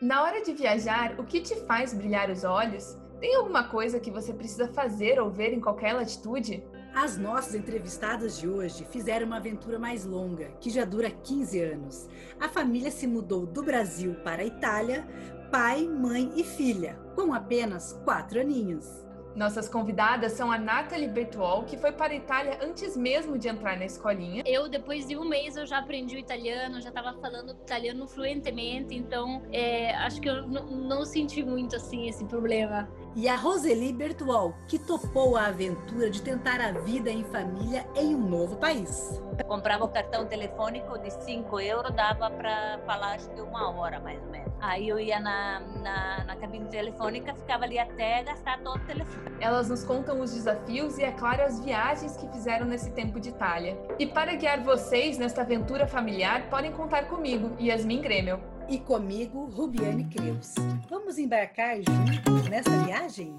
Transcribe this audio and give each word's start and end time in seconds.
Na 0.00 0.22
hora 0.22 0.42
de 0.42 0.54
viajar, 0.54 1.20
o 1.20 1.24
que 1.24 1.42
te 1.42 1.54
faz 1.66 1.92
brilhar 1.92 2.30
os 2.30 2.42
olhos? 2.42 2.96
Tem 3.20 3.36
alguma 3.36 3.64
coisa 3.64 4.00
que 4.00 4.10
você 4.10 4.32
precisa 4.32 4.66
fazer 4.66 5.20
ou 5.20 5.30
ver 5.30 5.52
em 5.52 5.60
qualquer 5.60 5.92
latitude? 5.92 6.64
As 6.94 7.18
nossas 7.18 7.54
entrevistadas 7.54 8.38
de 8.38 8.48
hoje 8.48 8.86
fizeram 8.90 9.26
uma 9.26 9.36
aventura 9.36 9.78
mais 9.78 10.06
longa, 10.06 10.52
que 10.58 10.70
já 10.70 10.86
dura 10.86 11.10
15 11.10 11.60
anos. 11.60 12.08
A 12.40 12.48
família 12.48 12.90
se 12.90 13.06
mudou 13.06 13.44
do 13.44 13.62
Brasil 13.62 14.14
para 14.24 14.40
a 14.40 14.46
Itália, 14.46 15.06
pai, 15.52 15.86
mãe 15.86 16.32
e 16.34 16.44
filha, 16.44 16.98
com 17.14 17.34
apenas 17.34 17.92
quatro 18.02 18.40
aninhos. 18.40 19.04
Nossas 19.34 19.68
convidadas 19.68 20.32
são 20.32 20.50
a 20.50 20.58
Nathalie 20.58 21.08
Bertuol, 21.08 21.64
que 21.64 21.76
foi 21.76 21.92
para 21.92 22.12
a 22.12 22.16
Itália 22.16 22.58
antes 22.62 22.96
mesmo 22.96 23.38
de 23.38 23.48
entrar 23.48 23.76
na 23.76 23.84
escolinha. 23.84 24.42
Eu, 24.44 24.68
depois 24.68 25.06
de 25.06 25.16
um 25.16 25.24
mês, 25.24 25.56
eu 25.56 25.66
já 25.66 25.78
aprendi 25.78 26.16
o 26.16 26.18
italiano, 26.18 26.80
já 26.80 26.88
estava 26.88 27.12
falando 27.20 27.52
italiano 27.52 28.06
fluentemente, 28.06 28.94
então 28.94 29.42
é, 29.52 29.94
acho 29.96 30.20
que 30.20 30.28
eu 30.28 30.46
não 30.48 31.04
senti 31.04 31.42
muito 31.42 31.76
assim 31.76 32.08
esse 32.08 32.24
problema 32.24 32.88
e 33.14 33.28
a 33.28 33.36
Roseli 33.36 33.92
Bertuol, 33.92 34.54
que 34.68 34.78
topou 34.78 35.36
a 35.36 35.46
aventura 35.46 36.08
de 36.10 36.22
tentar 36.22 36.60
a 36.60 36.72
vida 36.72 37.10
em 37.10 37.24
família 37.24 37.86
em 37.94 38.14
um 38.14 38.28
novo 38.28 38.56
país. 38.56 39.20
Eu 39.38 39.44
comprava 39.46 39.84
o 39.84 39.88
cartão 39.88 40.26
telefônico 40.26 40.98
de 40.98 41.10
5 41.10 41.60
euros, 41.60 41.92
dava 41.94 42.30
para 42.30 42.78
falar 42.86 43.14
acho 43.14 43.28
que 43.30 43.40
uma 43.40 43.70
hora 43.70 43.98
mais 43.98 44.22
ou 44.22 44.30
menos. 44.30 44.52
Aí 44.60 44.88
eu 44.88 45.00
ia 45.00 45.18
na, 45.18 45.60
na, 45.60 46.24
na 46.24 46.36
cabine 46.36 46.66
telefônica, 46.66 47.34
ficava 47.34 47.64
ali 47.64 47.78
até 47.78 48.22
gastar 48.22 48.60
todo 48.60 48.76
o 48.76 48.86
telefone. 48.86 49.36
Elas 49.40 49.68
nos 49.68 49.82
contam 49.82 50.20
os 50.20 50.32
desafios 50.32 50.98
e, 50.98 51.02
é 51.02 51.10
claro, 51.12 51.42
as 51.42 51.58
viagens 51.60 52.16
que 52.16 52.28
fizeram 52.28 52.66
nesse 52.66 52.90
tempo 52.92 53.18
de 53.18 53.30
Itália. 53.30 53.78
E 53.98 54.06
para 54.06 54.34
guiar 54.34 54.62
vocês 54.62 55.18
nesta 55.18 55.40
aventura 55.40 55.86
familiar, 55.86 56.48
podem 56.50 56.72
contar 56.72 57.04
comigo, 57.04 57.56
Yasmin 57.58 58.02
Grêmio 58.02 58.49
e 58.70 58.78
comigo, 58.78 59.46
Rubiane 59.46 60.04
Creus. 60.04 60.54
Vamos 60.88 61.18
embarcar 61.18 61.78
juntos 61.78 62.48
nessa 62.48 62.70
viagem? 62.84 63.38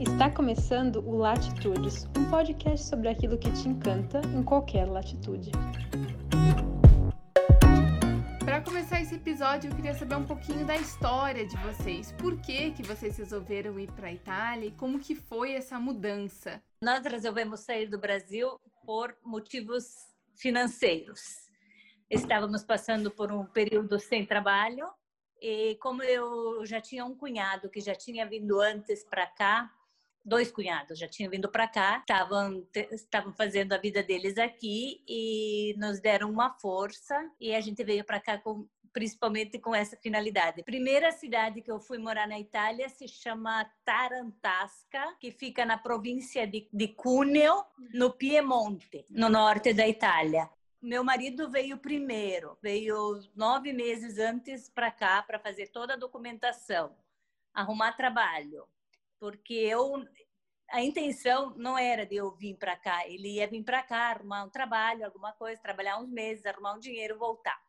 Está 0.00 0.28
começando 0.28 0.96
o 1.08 1.16
Latitudes, 1.16 2.08
um 2.18 2.28
podcast 2.28 2.84
sobre 2.84 3.08
aquilo 3.08 3.38
que 3.38 3.48
te 3.52 3.68
encanta 3.68 4.20
em 4.34 4.42
qualquer 4.42 4.86
latitude. 4.86 5.52
Para 8.44 8.60
começar 8.62 9.00
esse 9.00 9.14
episódio, 9.14 9.70
eu 9.70 9.76
queria 9.76 9.94
saber 9.94 10.16
um 10.16 10.24
pouquinho 10.24 10.66
da 10.66 10.74
história 10.74 11.46
de 11.46 11.56
vocês. 11.58 12.10
Por 12.18 12.40
que 12.40 12.72
que 12.72 12.82
vocês 12.82 13.16
resolveram 13.16 13.78
ir 13.78 13.88
para 13.92 14.08
a 14.08 14.12
Itália 14.12 14.66
e 14.66 14.72
como 14.72 14.98
que 14.98 15.14
foi 15.14 15.52
essa 15.52 15.78
mudança? 15.78 16.60
Nós 16.82 17.06
resolvemos 17.06 17.60
sair 17.60 17.86
do 17.86 18.00
Brasil 18.00 18.58
por 18.84 19.14
motivos 19.24 19.94
financeiros 20.34 21.51
estávamos 22.12 22.62
passando 22.62 23.10
por 23.10 23.32
um 23.32 23.46
período 23.46 23.98
sem 23.98 24.26
trabalho 24.26 24.86
e 25.40 25.76
como 25.76 26.02
eu 26.02 26.64
já 26.66 26.78
tinha 26.78 27.04
um 27.06 27.16
cunhado 27.16 27.70
que 27.70 27.80
já 27.80 27.94
tinha 27.94 28.26
vindo 28.26 28.60
antes 28.60 29.02
para 29.02 29.26
cá, 29.26 29.72
dois 30.22 30.52
cunhados 30.52 30.98
já 30.98 31.08
tinham 31.08 31.30
vindo 31.30 31.48
para 31.48 31.66
cá, 31.66 32.00
estavam 32.00 32.66
estavam 32.92 33.32
fazendo 33.32 33.72
a 33.72 33.78
vida 33.78 34.02
deles 34.02 34.36
aqui 34.36 35.02
e 35.08 35.74
nos 35.78 36.00
deram 36.00 36.30
uma 36.30 36.50
força 36.50 37.30
e 37.40 37.54
a 37.54 37.60
gente 37.62 37.82
veio 37.82 38.04
para 38.04 38.20
cá 38.20 38.36
com 38.36 38.68
principalmente 38.92 39.58
com 39.58 39.74
essa 39.74 39.96
finalidade. 39.96 40.62
Primeira 40.64 41.10
cidade 41.12 41.62
que 41.62 41.72
eu 41.72 41.80
fui 41.80 41.96
morar 41.96 42.28
na 42.28 42.38
Itália 42.38 42.90
se 42.90 43.08
chama 43.08 43.64
Tarantasca, 43.86 45.16
que 45.18 45.32
fica 45.32 45.64
na 45.64 45.78
província 45.78 46.46
de, 46.46 46.68
de 46.70 46.88
Cuneo, 46.88 47.64
no 47.94 48.12
Piemonte, 48.12 49.06
no 49.08 49.30
norte 49.30 49.72
da 49.72 49.88
Itália 49.88 50.46
meu 50.82 51.04
marido 51.04 51.48
veio 51.48 51.78
primeiro, 51.78 52.58
veio 52.60 53.20
nove 53.36 53.72
meses 53.72 54.18
antes 54.18 54.68
para 54.68 54.90
cá 54.90 55.22
para 55.22 55.38
fazer 55.38 55.68
toda 55.68 55.94
a 55.94 55.96
documentação, 55.96 56.96
arrumar 57.54 57.92
trabalho, 57.92 58.66
porque 59.20 59.54
eu 59.54 60.04
a 60.68 60.80
intenção 60.80 61.54
não 61.56 61.76
era 61.78 62.04
de 62.06 62.16
eu 62.16 62.30
vir 62.32 62.56
para 62.56 62.74
cá, 62.74 63.06
ele 63.06 63.34
ia 63.34 63.46
vir 63.46 63.62
para 63.62 63.82
cá 63.82 64.10
arrumar 64.10 64.44
um 64.44 64.50
trabalho, 64.50 65.04
alguma 65.04 65.32
coisa, 65.32 65.60
trabalhar 65.60 65.98
uns 65.98 66.10
meses, 66.10 66.46
arrumar 66.46 66.74
um 66.74 66.80
dinheiro, 66.80 67.18
voltar. 67.18 67.62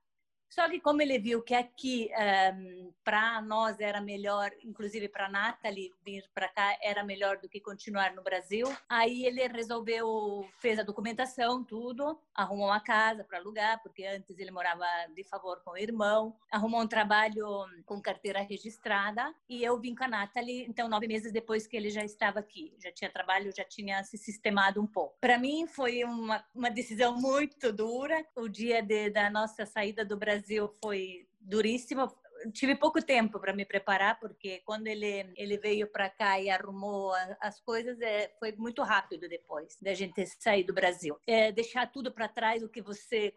Só 0.54 0.70
que 0.70 0.80
como 0.80 1.02
ele 1.02 1.18
viu 1.18 1.42
que 1.42 1.56
aqui 1.56 2.12
um, 2.12 2.22
ehm, 2.22 2.94
para 3.04 3.42
nós 3.42 3.80
era 3.80 4.00
melhor, 4.00 4.52
inclusive 4.64 5.10
para 5.10 5.28
Nathalie 5.28 5.92
vir 6.06 6.30
para 6.32 6.48
cá 6.48 6.78
era 6.80 7.04
melhor 7.04 7.40
do 7.40 7.50
que 7.50 7.60
continuar 7.60 8.14
no 8.14 8.22
Brasil, 8.22 8.68
aí 8.88 9.26
ele 9.26 9.48
resolveu 9.48 10.48
fez 10.60 10.78
a 10.78 10.84
documentação 10.84 11.64
tudo, 11.64 12.20
arrumou 12.36 12.68
uma 12.68 12.80
casa 12.80 13.24
para 13.24 13.40
alugar 13.40 13.82
porque 13.82 14.06
antes 14.06 14.38
ele 14.38 14.52
morava 14.52 14.86
de 15.16 15.24
favor 15.24 15.60
com 15.66 15.72
o 15.72 15.78
irmão, 15.78 16.36
arrumou 16.52 16.82
um 16.82 16.88
trabalho 16.88 17.46
com 17.84 18.00
carteira 18.00 18.42
registrada 18.42 19.34
e 19.50 19.64
eu 19.64 19.80
vim 19.80 19.96
com 19.96 20.04
a 20.04 20.08
Nathalie 20.08 20.68
então 20.70 20.88
nove 20.88 21.08
meses 21.08 21.32
depois 21.32 21.66
que 21.66 21.76
ele 21.76 21.90
já 21.90 22.04
estava 22.04 22.38
aqui, 22.38 22.76
já 22.78 22.92
tinha 22.92 23.10
trabalho, 23.10 23.52
já 23.58 23.64
tinha 23.64 24.04
se 24.04 24.20
sistemado 24.20 24.80
um 24.80 24.86
pouco. 24.86 25.18
Para 25.20 25.40
mim 25.40 25.66
foi 25.66 26.04
uma 26.04 26.46
uma 26.54 26.70
decisão 26.70 27.20
muito 27.20 27.74
dura 27.74 28.24
o 28.36 28.48
dia 28.48 28.84
de, 28.84 29.10
da 29.10 29.32
nossa 29.32 29.66
saída 29.66 30.06
do 30.06 30.16
Brasil 30.16 30.43
Brasil 30.44 30.70
foi 30.82 31.26
duríssimo 31.40 32.14
tive 32.52 32.76
pouco 32.76 33.02
tempo 33.02 33.40
para 33.40 33.54
me 33.54 33.66
preparar 33.66 34.20
porque 34.20 34.62
quando 34.66 34.88
ele 34.88 35.32
ele 35.36 35.58
veio 35.58 35.88
para 35.88 36.10
cá 36.10 36.40
e 36.40 36.50
arrumou 36.50 37.14
as 37.40 37.60
coisas 37.60 38.00
é, 38.02 38.32
foi 38.40 38.52
muito 38.54 38.82
rápido 38.84 39.28
depois 39.30 39.78
da 39.82 39.94
gente 39.94 40.26
sair 40.26 40.64
do 40.64 40.74
Brasil. 40.74 41.18
É, 41.28 41.52
deixar 41.52 41.92
tudo 41.92 42.12
para 42.12 42.28
trás 42.28 42.64
o 42.64 42.70
que 42.70 42.82
você 42.82 43.34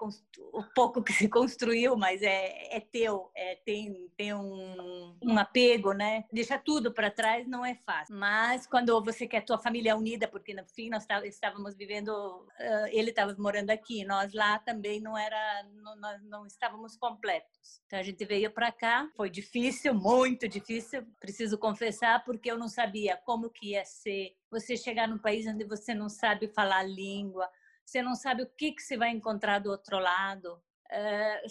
o 0.53 0.62
pouco 0.75 1.03
que 1.03 1.12
se 1.12 1.28
construiu 1.28 1.97
mas 1.97 2.22
é, 2.22 2.77
é 2.77 2.81
teu 2.81 3.31
é, 3.34 3.56
tem 3.65 4.11
tem 4.16 4.34
um, 4.34 5.16
um 5.22 5.39
apego 5.39 5.93
né? 5.93 6.25
Deixar 6.33 6.62
tudo 6.62 6.93
para 6.93 7.11
trás 7.11 7.47
não 7.47 7.65
é 7.65 7.75
fácil. 7.75 8.15
Mas 8.16 8.66
quando 8.66 9.00
você 9.03 9.27
quer 9.27 9.43
tua 9.43 9.59
família 9.59 9.97
unida 9.97 10.27
porque 10.28 10.55
no 10.55 10.65
fim 10.65 10.89
nós 10.91 11.06
estávamos 11.25 11.77
vivendo 11.77 12.11
uh, 12.11 12.87
ele 12.91 13.11
estava 13.11 13.34
morando 13.39 13.71
aqui 13.71 14.05
nós 14.05 14.33
lá 14.33 14.59
também 14.59 15.00
não 15.00 15.16
era 15.16 15.65
não, 15.83 15.97
nós 15.97 16.22
não 16.22 16.47
estávamos 16.47 16.97
completos. 16.97 17.81
Então 17.87 17.99
a 17.99 18.03
gente 18.03 18.25
veio 18.25 18.50
para 18.50 18.72
cá 18.72 18.96
foi 19.17 19.31
difícil, 19.31 19.95
muito 19.95 20.49
difícil, 20.49 21.07
preciso 21.21 21.59
confessar, 21.59 22.25
porque 22.25 22.51
eu 22.51 22.59
não 22.59 22.69
sabia 22.69 23.17
como 23.25 23.51
que 23.51 23.71
ia 23.71 23.84
ser 23.84 24.33
você 24.51 24.77
chegar 24.77 25.09
num 25.09 25.19
país 25.19 25.47
onde 25.47 25.65
você 25.65 25.95
não 25.95 26.09
sabe 26.09 26.49
falar 26.49 26.79
a 26.79 26.83
língua, 26.83 27.49
você 27.84 28.03
não 28.03 28.15
sabe 28.15 28.43
o 28.43 28.51
que, 28.57 28.73
que 28.73 28.83
você 28.83 28.97
vai 28.97 29.11
encontrar 29.11 29.59
do 29.61 29.71
outro 29.71 29.99
lado. 29.99 30.61
É, 30.91 31.43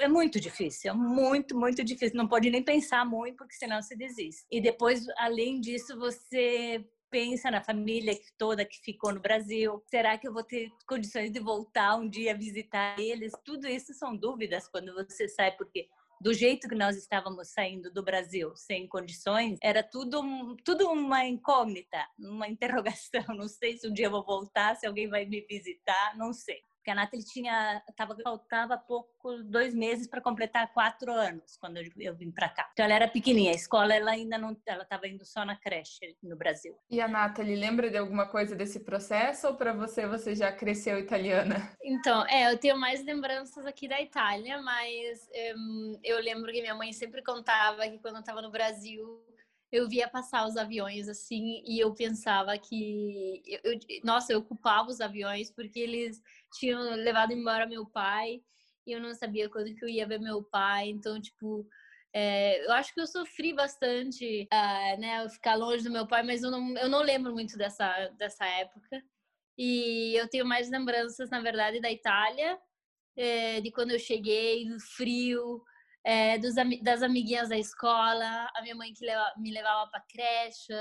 é 0.00 0.08
muito 0.08 0.40
difícil, 0.40 0.94
muito, 0.94 1.56
muito 1.56 1.84
difícil. 1.84 2.16
Não 2.16 2.28
pode 2.28 2.50
nem 2.50 2.62
pensar 2.62 3.04
muito, 3.04 3.36
porque 3.36 3.54
senão 3.54 3.80
você 3.80 3.96
desiste. 3.96 4.44
E 4.50 4.60
depois, 4.60 5.04
além 5.16 5.60
disso, 5.60 5.98
você 5.98 6.84
pensa 7.10 7.50
na 7.50 7.60
família 7.60 8.16
toda 8.38 8.64
que 8.64 8.78
ficou 8.82 9.12
no 9.12 9.20
Brasil. 9.20 9.82
Será 9.90 10.16
que 10.16 10.28
eu 10.28 10.32
vou 10.32 10.44
ter 10.44 10.70
condições 10.86 11.30
de 11.30 11.40
voltar 11.40 11.96
um 11.96 12.08
dia 12.08 12.36
visitar 12.36 12.98
eles? 12.98 13.32
Tudo 13.44 13.66
isso 13.66 13.92
são 13.94 14.16
dúvidas 14.16 14.68
quando 14.68 14.94
você 14.94 15.28
sai, 15.28 15.52
porque 15.52 15.88
do 16.20 16.34
jeito 16.34 16.68
que 16.68 16.74
nós 16.74 16.96
estávamos 16.96 17.48
saindo 17.48 17.90
do 17.90 18.02
Brasil, 18.02 18.54
sem 18.54 18.86
condições, 18.86 19.58
era 19.62 19.82
tudo, 19.82 20.54
tudo 20.64 20.90
uma 20.90 21.24
incógnita, 21.24 22.06
uma 22.18 22.46
interrogação. 22.48 23.24
Não 23.28 23.48
sei 23.48 23.78
se 23.78 23.88
um 23.88 23.92
dia 23.92 24.06
eu 24.06 24.10
vou 24.10 24.24
voltar, 24.24 24.76
se 24.76 24.86
alguém 24.86 25.08
vai 25.08 25.24
me 25.24 25.40
visitar, 25.40 26.16
não 26.16 26.32
sei. 26.32 26.62
Porque 26.80 26.90
a 26.90 26.94
Nathalie 26.94 27.24
tinha, 27.24 27.82
tava, 27.94 28.16
faltava 28.22 28.78
pouco, 28.78 29.42
dois 29.44 29.74
meses 29.74 30.08
para 30.08 30.20
completar 30.20 30.72
quatro 30.72 31.12
anos 31.12 31.58
quando 31.58 31.76
eu, 31.76 31.84
eu 31.98 32.16
vim 32.16 32.30
para 32.30 32.48
cá. 32.48 32.70
Então 32.72 32.86
ela 32.86 32.94
era 32.94 33.06
pequenininha, 33.08 33.52
a 33.52 33.54
escola 33.54 33.94
ela 33.94 34.12
ainda 34.12 34.38
não, 34.38 34.56
ela 34.64 34.82
estava 34.82 35.06
indo 35.06 35.24
só 35.26 35.44
na 35.44 35.54
creche 35.54 36.16
no 36.22 36.36
Brasil. 36.36 36.74
E 36.90 36.98
a 36.98 37.06
Nathalie 37.06 37.54
lembra 37.54 37.90
de 37.90 37.98
alguma 37.98 38.26
coisa 38.26 38.56
desse 38.56 38.80
processo 38.80 39.48
ou 39.48 39.54
para 39.56 39.74
você 39.74 40.06
você 40.06 40.34
já 40.34 40.50
cresceu 40.50 40.98
italiana? 40.98 41.70
Então, 41.82 42.26
é, 42.26 42.50
eu 42.50 42.56
tenho 42.56 42.78
mais 42.78 43.04
lembranças 43.04 43.66
aqui 43.66 43.86
da 43.86 44.00
Itália, 44.00 44.62
mas 44.62 45.28
um, 45.56 46.00
eu 46.02 46.18
lembro 46.18 46.50
que 46.50 46.62
minha 46.62 46.74
mãe 46.74 46.92
sempre 46.94 47.22
contava 47.22 47.86
que 47.88 47.98
quando 47.98 48.14
eu 48.14 48.20
estava 48.20 48.40
no 48.40 48.50
Brasil 48.50 49.22
eu 49.72 49.88
via 49.88 50.08
passar 50.08 50.46
os 50.46 50.56
aviões 50.56 51.08
assim 51.08 51.62
e 51.64 51.78
eu 51.78 51.94
pensava 51.94 52.56
que 52.58 53.42
eu, 53.46 53.72
eu, 53.72 53.78
nossa 54.04 54.32
eu 54.32 54.42
culpava 54.42 54.88
os 54.88 55.00
aviões 55.00 55.50
porque 55.50 55.78
eles 55.78 56.20
tinham 56.58 56.94
levado 56.96 57.32
embora 57.32 57.66
meu 57.66 57.86
pai 57.86 58.42
e 58.86 58.92
eu 58.92 59.00
não 59.00 59.14
sabia 59.14 59.48
quando 59.48 59.74
que 59.74 59.84
eu 59.84 59.88
ia 59.88 60.06
ver 60.06 60.18
meu 60.18 60.42
pai. 60.42 60.88
Então 60.88 61.20
tipo 61.20 61.66
é, 62.12 62.66
eu 62.66 62.72
acho 62.72 62.92
que 62.92 63.00
eu 63.00 63.06
sofri 63.06 63.52
bastante 63.54 64.48
uh, 64.52 65.00
né 65.00 65.28
ficar 65.28 65.54
longe 65.54 65.84
do 65.84 65.92
meu 65.92 66.06
pai 66.06 66.24
mas 66.24 66.42
eu 66.42 66.50
não 66.50 66.76
eu 66.76 66.88
não 66.88 67.02
lembro 67.02 67.32
muito 67.32 67.56
dessa 67.56 68.08
dessa 68.18 68.44
época. 68.46 69.02
E 69.58 70.14
eu 70.18 70.28
tenho 70.28 70.46
mais 70.46 70.70
lembranças 70.70 71.30
na 71.30 71.40
verdade 71.40 71.80
da 71.80 71.90
Itália 71.92 72.58
é, 73.16 73.60
de 73.60 73.70
quando 73.70 73.92
eu 73.92 73.98
cheguei 73.98 74.68
do 74.68 74.80
frio 74.80 75.62
é, 76.04 76.38
dos, 76.38 76.54
das 76.82 77.02
amiguinhas 77.02 77.48
da 77.48 77.58
escola, 77.58 78.48
a 78.54 78.62
minha 78.62 78.74
mãe 78.74 78.92
que 78.92 79.04
leva, 79.04 79.32
me 79.38 79.52
levava 79.52 79.90
para 79.90 80.04
creche, 80.08 80.72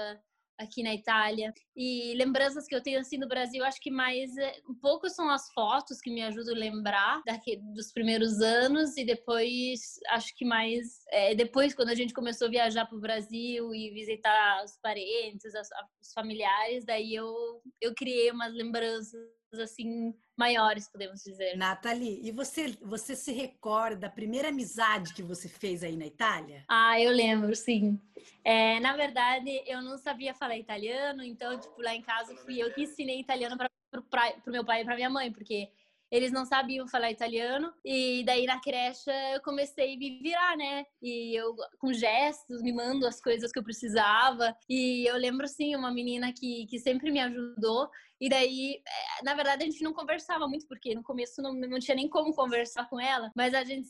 aqui 0.59 0.83
na 0.83 0.93
Itália. 0.93 1.53
E 1.75 2.13
lembranças 2.15 2.67
que 2.67 2.75
eu 2.75 2.83
tenho 2.83 2.99
assim 2.99 3.17
no 3.17 3.27
Brasil, 3.27 3.63
acho 3.63 3.79
que 3.79 3.89
mais 3.89 4.35
é, 4.37 4.53
um 4.69 4.75
pouco 4.75 5.09
são 5.09 5.29
as 5.29 5.49
fotos 5.53 6.01
que 6.01 6.11
me 6.11 6.21
ajudam 6.21 6.53
a 6.53 6.57
lembrar 6.57 7.21
daqui, 7.25 7.57
dos 7.73 7.91
primeiros 7.93 8.41
anos 8.41 8.97
e 8.97 9.05
depois 9.05 9.79
acho 10.09 10.35
que 10.35 10.45
mais 10.45 10.85
é, 11.11 11.33
depois 11.33 11.73
quando 11.73 11.89
a 11.89 11.95
gente 11.95 12.13
começou 12.13 12.47
a 12.47 12.51
viajar 12.51 12.85
para 12.85 12.97
o 12.97 13.01
Brasil 13.01 13.73
e 13.73 13.91
visitar 13.91 14.63
os 14.63 14.77
parentes, 14.81 15.55
as, 15.55 15.69
os 16.01 16.11
familiares, 16.13 16.85
daí 16.85 17.15
eu 17.15 17.33
eu 17.81 17.93
criei 17.95 18.29
umas 18.31 18.53
lembranças 18.53 19.38
assim 19.57 20.13
maiores, 20.37 20.87
podemos 20.87 21.21
dizer. 21.23 21.57
Nathalie, 21.57 22.19
e 22.23 22.31
você, 22.31 22.77
você 22.81 23.15
se 23.15 23.31
recorda 23.31 24.01
da 24.01 24.09
primeira 24.09 24.49
amizade 24.49 25.13
que 25.13 25.23
você 25.23 25.49
fez 25.49 25.83
aí 25.83 25.97
na 25.97 26.05
Itália? 26.05 26.63
Ah, 26.67 26.99
eu 26.99 27.11
lembro, 27.11 27.55
sim. 27.55 27.99
É, 28.43 28.79
na 28.79 28.95
verdade, 28.95 29.63
eu 29.65 29.81
não 29.81 29.97
sabia 29.97 30.33
falar 30.33 30.57
italiano, 30.57 31.23
então, 31.23 31.59
tipo, 31.59 31.81
lá 31.81 31.95
em 31.95 32.01
casa 32.01 32.35
fui 32.37 32.61
eu 32.61 32.71
que 32.73 32.83
ensinei 32.83 33.19
italiano 33.19 33.57
para 33.57 33.69
o 34.45 34.51
meu 34.51 34.63
pai 34.63 34.81
e 34.81 34.85
para 34.85 34.95
minha 34.95 35.09
mãe, 35.09 35.31
porque 35.31 35.69
eles 36.11 36.31
não 36.31 36.45
sabiam 36.45 36.87
falar 36.87 37.11
italiano 37.11 37.71
e 37.85 38.23
daí 38.25 38.45
na 38.45 38.59
creche 38.59 39.11
eu 39.33 39.41
comecei 39.41 39.93
a 39.93 39.97
me 39.97 40.19
virar, 40.19 40.57
né? 40.57 40.83
E 41.01 41.39
eu 41.39 41.55
com 41.77 41.93
gestos 41.93 42.61
me 42.63 42.73
mando 42.73 43.05
as 43.05 43.21
coisas 43.21 43.51
que 43.51 43.59
eu 43.59 43.63
precisava 43.63 44.55
e 44.67 45.07
eu 45.07 45.15
lembro 45.17 45.47
sim 45.47 45.75
uma 45.75 45.91
menina 45.93 46.33
que, 46.33 46.65
que 46.67 46.79
sempre 46.79 47.11
me 47.11 47.19
ajudou 47.19 47.89
e 48.19 48.29
daí, 48.29 48.81
é, 48.85 49.23
na 49.23 49.33
verdade, 49.33 49.63
a 49.63 49.65
gente 49.65 49.83
não 49.83 49.93
conversava 49.93 50.47
muito, 50.47 50.67
porque 50.67 50.93
no 50.93 51.03
começo 51.03 51.41
não, 51.41 51.53
não 51.53 51.79
tinha 51.79 51.95
nem 51.95 52.09
como 52.09 52.33
conversar 52.33 52.89
com 52.89 52.99
ela, 52.99 53.31
mas 53.35 53.53
a 53.53 53.63
gente 53.63 53.89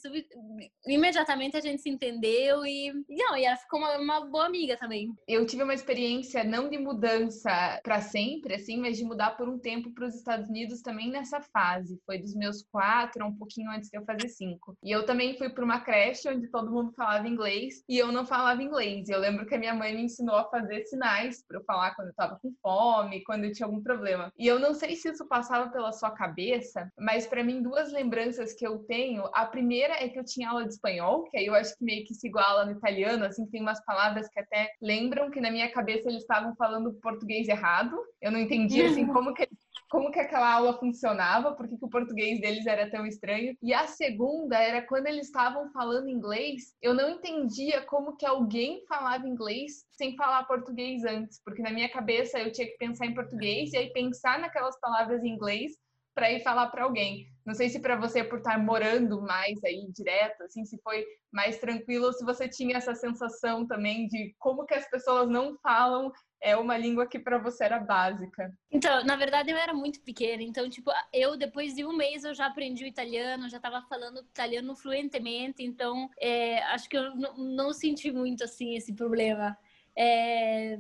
imediatamente 0.88 1.58
a 1.58 1.62
gente 1.62 1.81
se 1.81 1.90
entendeu 1.90 2.66
e, 2.66 2.94
não, 3.10 3.36
e 3.36 3.46
ela 3.46 3.58
ficou 3.58 3.80
uma, 3.80 3.98
uma 3.98 4.26
boa 4.26 4.46
amiga 4.46 4.78
também. 4.78 5.12
Eu 5.28 5.46
tive 5.46 5.64
uma 5.64 5.74
experiência 5.74 6.44
não 6.44 6.70
de 6.70 6.78
mudança 6.78 7.80
para 7.84 8.02
sempre, 8.02 8.56
assim, 8.56 8.78
mas 8.78 8.98
de 8.98 9.04
mudar 9.04 9.31
por 9.31 9.50
um 9.50 9.58
tempo 9.58 9.92
para 9.94 10.08
os 10.08 10.16
Estados 10.16 10.48
Unidos 10.48 10.81
também 10.81 11.10
nessa 11.10 11.42
fase. 11.42 12.00
Foi 12.06 12.20
dos 12.20 12.36
meus 12.36 12.64
quatro, 12.72 13.26
um 13.26 13.36
pouquinho 13.36 13.72
antes 13.72 13.90
de 13.90 13.98
eu 13.98 14.06
fazer 14.06 14.30
cinco. 14.30 14.78
E 14.84 14.92
eu 14.92 15.06
também 15.06 15.38
fui 15.38 15.50
para 15.50 15.66
uma 15.66 15.80
creche 15.80 16.30
onde 16.30 16.50
todo 16.50 16.72
mundo 16.72 16.94
falava 16.94 17.28
inglês 17.28 17.84
e 17.90 17.98
eu 17.98 18.12
não 18.12 18.26
falava 18.26 18.62
inglês. 18.62 19.10
Eu 19.10 19.20
lembro 19.20 19.46
que 19.46 19.56
a 19.56 19.60
minha 19.60 19.74
mãe 19.74 19.96
me 19.96 20.04
ensinou 20.04 20.36
a 20.36 20.50
fazer 20.50 20.84
sinais 20.86 21.44
para 21.48 21.58
eu 21.58 21.64
falar 21.64 21.96
quando 21.96 22.08
eu 22.08 22.12
estava 22.12 22.40
com 22.40 22.54
fome, 22.62 23.24
quando 23.24 23.46
eu 23.46 23.54
tinha 23.54 23.66
algum 23.66 23.81
problema 23.81 24.19
E 24.38 24.48
eu 24.48 24.60
não 24.60 24.74
sei 24.74 24.95
se 24.95 25.10
isso 25.10 25.27
passava 25.27 25.69
pela 25.69 25.92
sua 25.92 26.12
cabeça, 26.12 26.92
mas 27.00 27.27
para 27.27 27.44
mim 27.44 27.62
duas 27.62 27.92
lembranças 27.92 28.54
que 28.54 28.66
eu 28.66 28.80
tenho, 28.80 29.24
a 29.33 29.45
primeira 29.45 29.94
é 29.94 30.10
que 30.10 30.19
eu 30.19 30.25
tinha 30.25 30.50
aula 30.50 30.63
de 30.63 30.74
espanhol, 30.74 31.24
que 31.25 31.38
aí 31.38 31.45
eu 31.45 31.56
acho 31.56 31.75
que 31.77 31.83
meio 31.83 32.06
que 32.06 32.13
se 32.13 32.27
iguala 32.27 32.66
no 32.66 32.71
italiano, 32.71 33.25
assim, 33.25 33.45
tem 33.48 33.62
umas 33.62 33.83
palavras 33.86 34.27
que 34.30 34.39
até 34.39 34.71
lembram 34.81 35.30
que 35.30 35.42
na 35.42 35.51
minha 35.51 35.71
cabeça 35.71 36.10
eles 36.10 36.21
estavam 36.21 36.56
falando 36.56 36.94
português 37.01 37.48
errado. 37.48 37.98
Eu 38.21 38.31
não 38.31 38.39
entendi 38.39 38.81
assim 38.81 39.06
como 39.07 39.33
que 39.33 39.48
como 39.90 40.12
que 40.12 40.20
aquela 40.20 40.54
aula 40.54 40.78
funcionava, 40.78 41.54
por 41.54 41.68
que, 41.68 41.76
o 41.82 41.90
português 41.90 42.40
deles 42.40 42.66
era 42.68 42.90
tão 42.90 43.06
estranho. 43.06 43.56
E 43.62 43.74
a 43.74 43.88
segunda 43.88 44.58
era 44.58 44.82
quando 44.82 45.08
eles 45.08 45.26
estavam 45.26 45.72
falando 45.72 46.10
inglês, 46.10 46.76
eu 46.82 46.94
não 46.94 47.10
entendia 47.10 47.82
como 47.82 48.16
que 48.16 48.26
alguém 48.26 48.84
falava 48.88 49.28
inglês 49.28 49.86
sem 49.92 50.16
falar 50.16 50.46
português 50.46 51.04
antes, 51.04 51.42
porque 51.44 51.62
na 51.62 51.72
minha 51.72 51.90
cabeça 51.90 52.40
eu 52.40 52.52
tinha 52.52 52.68
que 52.68 52.78
pensar 52.78 53.06
em 53.06 53.14
português 53.14 53.74
e 53.74 53.78
aí 53.78 53.92
pensar 53.92 54.40
naquelas 54.40 54.80
palavras 54.80 55.24
em 55.24 55.30
inglês 55.30 55.74
para 56.19 56.33
ir 56.33 56.44
falar 56.44 56.68
para 56.68 56.83
alguém. 56.83 57.30
Não 57.45 57.54
sei 57.54 57.69
se 57.69 57.80
para 57.80 57.95
você 57.95 58.25
por 58.25 58.39
estar 58.39 58.60
morando 58.60 59.21
mais 59.21 59.63
aí 59.63 59.89
direto, 59.89 60.44
assim, 60.44 60.66
se 60.66 60.77
foi 60.81 61.06
mais 61.31 61.57
tranquilo 61.57 62.07
ou 62.07 62.13
se 62.13 62.25
você 62.25 62.48
tinha 62.50 62.75
essa 62.75 62.94
sensação 62.94 63.66
também 63.66 64.06
de 64.10 64.36
como 64.38 64.66
que 64.66 64.74
as 64.74 64.88
pessoas 64.89 65.30
não 65.30 65.57
falam 65.60 66.12
é 66.42 66.57
uma 66.57 66.77
língua 66.77 67.07
que 67.07 67.18
para 67.18 67.38
você 67.38 67.63
era 67.63 67.80
básica? 67.80 68.54
Então, 68.69 69.04
na 69.06 69.16
verdade, 69.16 69.50
eu 69.50 69.57
era 69.57 69.74
muito 69.74 70.01
pequena. 70.01 70.44
Então, 70.44 70.69
tipo, 70.69 70.92
eu 71.13 71.38
depois 71.38 71.74
de 71.74 71.86
um 71.86 71.95
mês 71.95 72.25
eu 72.25 72.33
já 72.33 72.48
aprendi 72.48 72.83
o 72.83 72.88
italiano, 72.88 73.50
já 73.50 73.57
estava 73.57 73.81
falando 73.83 74.19
italiano 74.19 74.75
fluentemente. 74.75 75.63
Então, 75.63 76.10
é, 76.19 76.62
acho 76.63 76.89
que 76.89 76.98
eu 76.98 77.16
não, 77.16 77.74
senti 77.74 78.12
muito 78.12 78.44
assim 78.44 78.75
esse 78.75 78.94
problema. 78.94 79.57
É, 79.98 80.77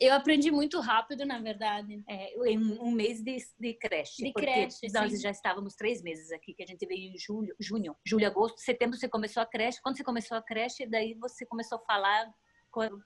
eu 0.00 0.14
aprendi 0.14 0.50
muito 0.50 0.80
rápido, 0.80 1.24
na 1.24 1.40
verdade. 1.40 2.02
É, 2.08 2.34
em 2.50 2.58
um 2.80 2.90
mês 2.90 3.22
de, 3.22 3.36
de 3.58 3.74
creche. 3.74 4.24
De 4.24 4.32
creche, 4.32 4.86
nós 4.92 5.12
sim. 5.12 5.20
já 5.20 5.30
estávamos 5.30 5.74
três 5.74 6.02
meses 6.02 6.30
aqui, 6.32 6.54
que 6.54 6.62
a 6.62 6.66
gente 6.66 6.84
veio 6.86 7.12
em 7.12 7.18
julho, 7.18 7.54
junho, 7.58 7.96
julho, 8.04 8.26
agosto, 8.26 8.60
setembro 8.60 8.96
você 8.96 9.08
começou 9.08 9.42
a 9.42 9.46
creche. 9.46 9.80
Quando 9.82 9.96
você 9.96 10.04
começou 10.04 10.36
a 10.36 10.42
creche, 10.42 10.86
daí 10.86 11.14
você 11.14 11.44
começou 11.46 11.78
a 11.78 11.84
falar 11.84 12.32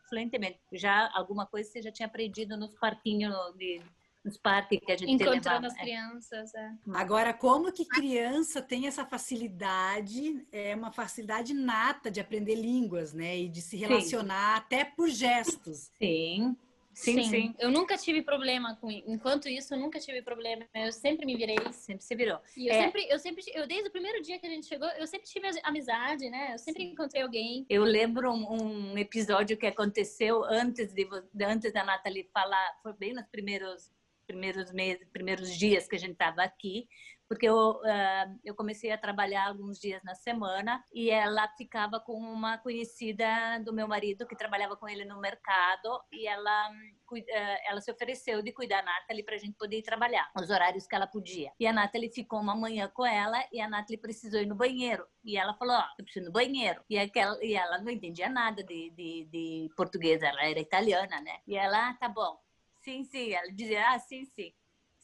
fluentemente. 0.08 0.60
Já 0.72 1.10
alguma 1.14 1.46
coisa 1.46 1.70
você 1.70 1.82
já 1.82 1.92
tinha 1.92 2.06
aprendido 2.06 2.56
nos 2.56 2.74
parquinhos 2.78 3.34
de 3.56 3.80
nos 4.24 4.36
parques 4.36 4.78
que 4.78 4.92
a 4.92 4.96
gente 4.96 5.10
encontrando 5.12 5.66
as 5.66 5.74
é. 5.74 5.80
crianças. 5.80 6.54
É. 6.54 6.72
Agora, 6.94 7.34
como 7.34 7.72
que 7.72 7.84
criança 7.84 8.62
tem 8.62 8.86
essa 8.86 9.04
facilidade, 9.04 10.46
é 10.52 10.74
uma 10.76 10.92
facilidade 10.92 11.52
nata 11.52 12.10
de 12.10 12.20
aprender 12.20 12.54
línguas, 12.54 13.12
né, 13.12 13.36
e 13.38 13.48
de 13.48 13.60
se 13.60 13.76
relacionar 13.76 14.54
Sim. 14.54 14.62
até 14.62 14.84
por 14.84 15.08
gestos. 15.08 15.90
Sim. 15.98 16.56
Sim, 16.94 17.22
sim, 17.22 17.30
sim, 17.30 17.54
Eu 17.58 17.70
nunca 17.70 17.96
tive 17.96 18.22
problema 18.22 18.76
com 18.76 18.90
enquanto 18.90 19.48
isso, 19.48 19.74
eu 19.74 19.78
nunca 19.78 19.98
tive 19.98 20.20
problema. 20.22 20.66
Eu 20.74 20.92
sempre 20.92 21.24
me 21.24 21.36
virei, 21.36 21.56
sempre 21.72 22.04
se 22.04 22.14
virou. 22.14 22.38
E 22.56 22.68
eu 22.68 22.74
é. 22.74 22.82
sempre, 22.82 23.06
eu 23.08 23.18
sempre, 23.18 23.44
eu 23.54 23.66
desde 23.66 23.88
o 23.88 23.92
primeiro 23.92 24.22
dia 24.22 24.38
que 24.38 24.46
a 24.46 24.50
gente 24.50 24.66
chegou, 24.66 24.88
eu 24.90 25.06
sempre 25.06 25.26
tive 25.26 25.48
amizade, 25.64 26.28
né? 26.28 26.52
Eu 26.52 26.58
sempre 26.58 26.82
sim. 26.82 26.90
encontrei 26.90 27.22
alguém. 27.22 27.64
Eu 27.68 27.82
lembro 27.82 28.30
um, 28.30 28.92
um, 28.92 28.98
episódio 28.98 29.56
que 29.56 29.66
aconteceu 29.66 30.44
antes 30.44 30.92
de 30.92 31.08
antes 31.42 31.72
da 31.72 31.82
Nathalie 31.84 32.28
falar, 32.32 32.78
foi 32.82 32.92
bem 32.92 33.14
nos 33.14 33.26
primeiros 33.26 33.90
primeiros 34.26 34.72
meses, 34.72 35.06
primeiros 35.12 35.54
dias 35.54 35.86
que 35.88 35.96
a 35.96 35.98
gente 35.98 36.12
estava 36.12 36.42
aqui 36.42 36.88
porque 37.32 37.48
eu, 37.48 37.80
uh, 37.80 38.38
eu 38.44 38.54
comecei 38.54 38.92
a 38.92 38.98
trabalhar 38.98 39.48
alguns 39.48 39.80
dias 39.80 40.02
na 40.04 40.14
semana 40.14 40.84
e 40.92 41.08
ela 41.08 41.48
ficava 41.56 41.98
com 41.98 42.12
uma 42.12 42.58
conhecida 42.58 43.58
do 43.64 43.72
meu 43.72 43.88
marido 43.88 44.26
que 44.26 44.36
trabalhava 44.36 44.76
com 44.76 44.86
ele 44.86 45.06
no 45.06 45.18
mercado 45.18 45.98
e 46.12 46.26
ela 46.26 46.70
uh, 46.70 47.58
ela 47.66 47.80
se 47.80 47.90
ofereceu 47.90 48.42
de 48.42 48.52
cuidar 48.52 48.82
da 48.82 48.92
Nathalie 48.92 49.24
para 49.24 49.36
a 49.36 49.38
gente 49.38 49.56
poder 49.56 49.78
ir 49.78 49.82
trabalhar 49.82 50.30
os 50.38 50.50
horários 50.50 50.86
que 50.86 50.94
ela 50.94 51.06
podia. 51.06 51.50
E 51.58 51.66
a 51.66 51.72
Nathalie 51.72 52.12
ficou 52.12 52.38
uma 52.38 52.54
manhã 52.54 52.86
com 52.92 53.06
ela 53.06 53.42
e 53.50 53.62
a 53.62 53.68
Nathalie 53.68 53.96
precisou 53.96 54.38
ir 54.38 54.46
no 54.46 54.54
banheiro. 54.54 55.06
E 55.24 55.38
ela 55.38 55.54
falou, 55.54 55.76
ó, 55.76 55.80
oh, 55.80 55.94
eu 55.98 56.04
preciso 56.04 56.26
ir 56.26 56.26
no 56.26 56.32
banheiro. 56.32 56.84
E, 56.90 56.98
aquela, 56.98 57.42
e 57.42 57.54
ela 57.54 57.78
não 57.78 57.90
entendia 57.90 58.28
nada 58.28 58.62
de, 58.62 58.90
de, 58.90 59.24
de 59.30 59.70
português, 59.74 60.22
ela 60.22 60.44
era 60.44 60.60
italiana, 60.60 61.18
né? 61.22 61.38
E 61.46 61.56
ela, 61.56 61.88
ah, 61.88 61.94
tá 61.94 62.10
bom. 62.10 62.38
Sim, 62.82 63.04
sim. 63.04 63.32
Ela 63.32 63.50
dizia, 63.52 63.88
ah, 63.88 63.98
sim, 63.98 64.26
sim. 64.26 64.52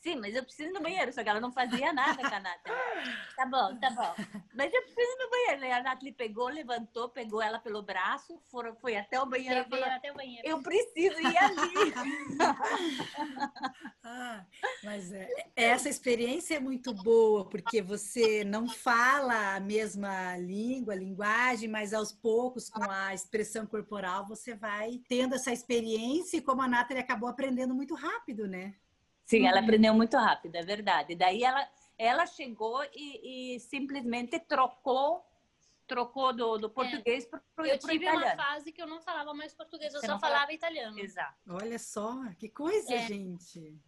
Sim, 0.01 0.17
mas 0.17 0.35
eu 0.35 0.45
preciso 0.45 0.71
ir 0.71 0.73
no 0.73 0.81
banheiro, 0.81 1.13
só 1.13 1.25
que 1.25 1.29
ela 1.29 1.41
não 1.41 1.51
fazia 1.51 1.93
nada 1.93 2.17
com 2.17 2.35
a 2.35 2.41
Nathalie. 2.41 3.17
Tá 3.35 3.47
bom, 3.47 3.77
tá 3.79 3.91
bom. 3.91 4.15
Mas 4.55 4.73
eu 4.73 4.83
preciso 4.83 5.11
ir 5.11 5.19
no 5.19 5.31
banheiro. 5.31 5.65
E 5.65 5.73
a 5.73 5.83
Nathalie 5.83 6.13
pegou, 6.13 6.49
levantou, 6.49 7.09
pegou 7.09 7.43
ela 7.43 7.59
pelo 7.59 7.83
braço, 7.83 8.41
foram, 8.49 8.77
foi 8.77 8.97
até 8.97 9.21
o 9.21 9.27
banheiro. 9.27 9.69
Falou, 9.69 9.85
até 9.85 10.13
o 10.13 10.15
banheiro. 10.15 10.47
Eu 10.47 10.63
preciso 10.63 11.19
ir 11.21 11.37
ali. 11.37 11.93
ah, 14.05 14.45
mas 14.85 15.13
é, 15.13 15.29
essa 15.57 15.89
experiência 15.89 16.55
é 16.55 16.61
muito 16.61 16.95
boa, 16.95 17.49
porque 17.49 17.83
você 17.83 18.45
não 18.45 18.69
fala 18.69 19.57
a 19.57 19.61
mesma 19.61 20.37
língua, 20.37 20.95
linguagem, 20.95 21.69
mas 21.69 21.93
aos 21.93 22.13
poucos, 22.13 22.71
com 22.71 22.89
a 22.89 23.13
expressão 23.13 23.67
corporal, 23.67 24.27
você 24.29 24.55
vai 24.55 25.01
tendo 25.09 25.35
essa 25.35 25.53
experiência 25.53 26.37
e 26.37 26.43
como 26.43 26.63
a 26.63 26.69
Nathalie 26.69 27.03
acabou 27.03 27.29
aprendendo 27.29 27.75
muito 27.75 27.95
rápido, 27.95 28.47
né? 28.47 28.75
Sim, 29.29 29.47
ela 29.47 29.59
uhum. 29.59 29.65
aprendeu 29.65 29.93
muito 29.93 30.17
rápido, 30.17 30.57
é 30.57 30.63
verdade. 30.63 31.15
Daí 31.15 31.45
ela, 31.45 31.69
ela 31.99 32.25
chegou 32.25 32.83
e, 32.95 33.57
e 33.57 33.61
simplesmente 33.61 34.41
trocou 34.41 35.23
trocou 35.87 36.35
do, 36.35 36.59
do 36.59 36.67
é. 36.67 36.71
português 36.71 37.25
é. 37.25 37.29
para 37.29 37.41
o 37.63 37.67
italiano. 37.67 37.73
Eu 37.73 37.79
tive 37.79 38.09
uma 38.09 38.37
fase 38.37 38.73
que 38.73 38.83
eu 38.83 38.87
não 38.87 39.01
falava 39.01 39.33
mais 39.35 39.55
português, 39.55 39.93
eu 39.95 40.01
Você 40.01 40.07
só 40.07 40.19
falava 40.19 40.53
italiano. 40.53 40.99
Exato. 40.99 41.35
Olha 41.49 41.79
só, 41.79 42.15
que 42.39 42.49
coisa, 42.49 42.95
é. 42.95 43.07
gente. 43.07 43.79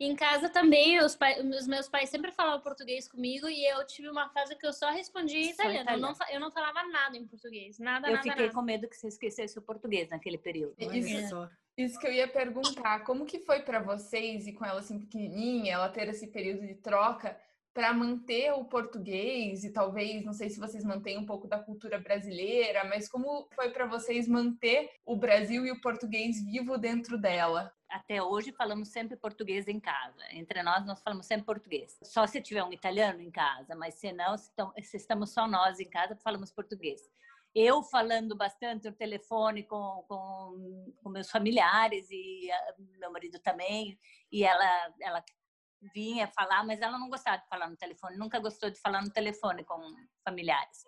Em 0.00 0.14
casa 0.14 0.48
também, 0.48 1.00
os, 1.00 1.16
pai, 1.16 1.40
os, 1.40 1.66
meus 1.66 1.88
pais 1.88 2.08
sempre 2.08 2.30
falavam 2.30 2.60
português 2.60 3.08
comigo 3.08 3.48
e 3.48 3.68
eu 3.68 3.84
tive 3.84 4.08
uma 4.08 4.28
fase 4.28 4.54
que 4.54 4.64
eu 4.64 4.72
só 4.72 4.90
respondia 4.90 5.50
italiano. 5.50 5.82
italiano. 5.82 6.06
Eu, 6.06 6.18
não, 6.18 6.34
eu 6.34 6.40
não 6.40 6.50
falava 6.52 6.84
nada 6.84 7.16
em 7.16 7.26
português, 7.26 7.80
nada, 7.80 8.06
eu 8.06 8.12
nada, 8.12 8.22
fiquei 8.22 8.46
nada. 8.46 8.54
com 8.54 8.62
medo 8.62 8.88
que 8.88 8.96
você 8.96 9.08
esquecesse 9.08 9.58
o 9.58 9.62
português 9.62 10.08
naquele 10.08 10.38
período. 10.38 10.76
Isso, 10.78 11.36
é. 11.36 11.50
Isso 11.78 11.98
que 11.98 12.06
eu 12.06 12.12
ia 12.12 12.28
perguntar, 12.28 13.04
como 13.04 13.24
que 13.24 13.38
foi 13.38 13.60
para 13.62 13.80
vocês 13.80 14.46
e 14.46 14.52
com 14.52 14.64
ela 14.64 14.80
assim 14.80 14.98
pequenininha, 14.98 15.74
ela 15.74 15.88
ter 15.88 16.08
esse 16.08 16.26
período 16.26 16.66
de 16.66 16.74
troca 16.74 17.38
para 17.72 17.94
manter 17.94 18.52
o 18.52 18.64
português 18.64 19.62
e 19.62 19.72
talvez, 19.72 20.24
não 20.24 20.32
sei 20.32 20.50
se 20.50 20.58
vocês 20.58 20.84
mantêm 20.84 21.16
um 21.16 21.24
pouco 21.24 21.46
da 21.46 21.58
cultura 21.58 21.98
brasileira, 21.98 22.82
mas 22.84 23.08
como 23.08 23.48
foi 23.54 23.70
para 23.70 23.86
vocês 23.86 24.26
manter 24.26 24.90
o 25.06 25.16
Brasil 25.16 25.64
e 25.64 25.70
o 25.70 25.80
português 25.80 26.44
vivo 26.44 26.76
dentro 26.76 27.16
dela? 27.16 27.72
até 27.88 28.22
hoje 28.22 28.52
falamos 28.52 28.88
sempre 28.88 29.16
português 29.16 29.66
em 29.66 29.80
casa. 29.80 30.20
Entre 30.32 30.62
nós, 30.62 30.84
nós 30.84 31.00
falamos 31.02 31.26
sempre 31.26 31.46
português. 31.46 31.98
Só 32.02 32.26
se 32.26 32.40
tiver 32.40 32.62
um 32.62 32.72
italiano 32.72 33.20
em 33.20 33.30
casa, 33.30 33.74
mas 33.74 33.94
se 33.94 34.12
não, 34.12 34.36
se 34.36 34.96
estamos 34.96 35.30
só 35.30 35.48
nós 35.48 35.80
em 35.80 35.88
casa, 35.88 36.14
falamos 36.16 36.52
português. 36.52 37.00
Eu 37.54 37.82
falando 37.82 38.36
bastante 38.36 38.88
no 38.88 38.94
telefone 38.94 39.64
com, 39.64 40.04
com, 40.08 40.94
com 41.02 41.10
meus 41.10 41.30
familiares 41.30 42.08
e 42.10 42.48
meu 42.98 43.10
marido 43.10 43.38
também, 43.40 43.98
e 44.30 44.44
ela, 44.44 44.94
ela 45.00 45.24
vinha 45.94 46.28
falar, 46.28 46.64
mas 46.64 46.80
ela 46.80 46.98
não 46.98 47.08
gostava 47.08 47.38
de 47.38 47.48
falar 47.48 47.68
no 47.68 47.76
telefone, 47.76 48.16
nunca 48.16 48.38
gostou 48.38 48.70
de 48.70 48.80
falar 48.80 49.02
no 49.02 49.10
telefone 49.10 49.64
com 49.64 49.80
familiares. 50.24 50.84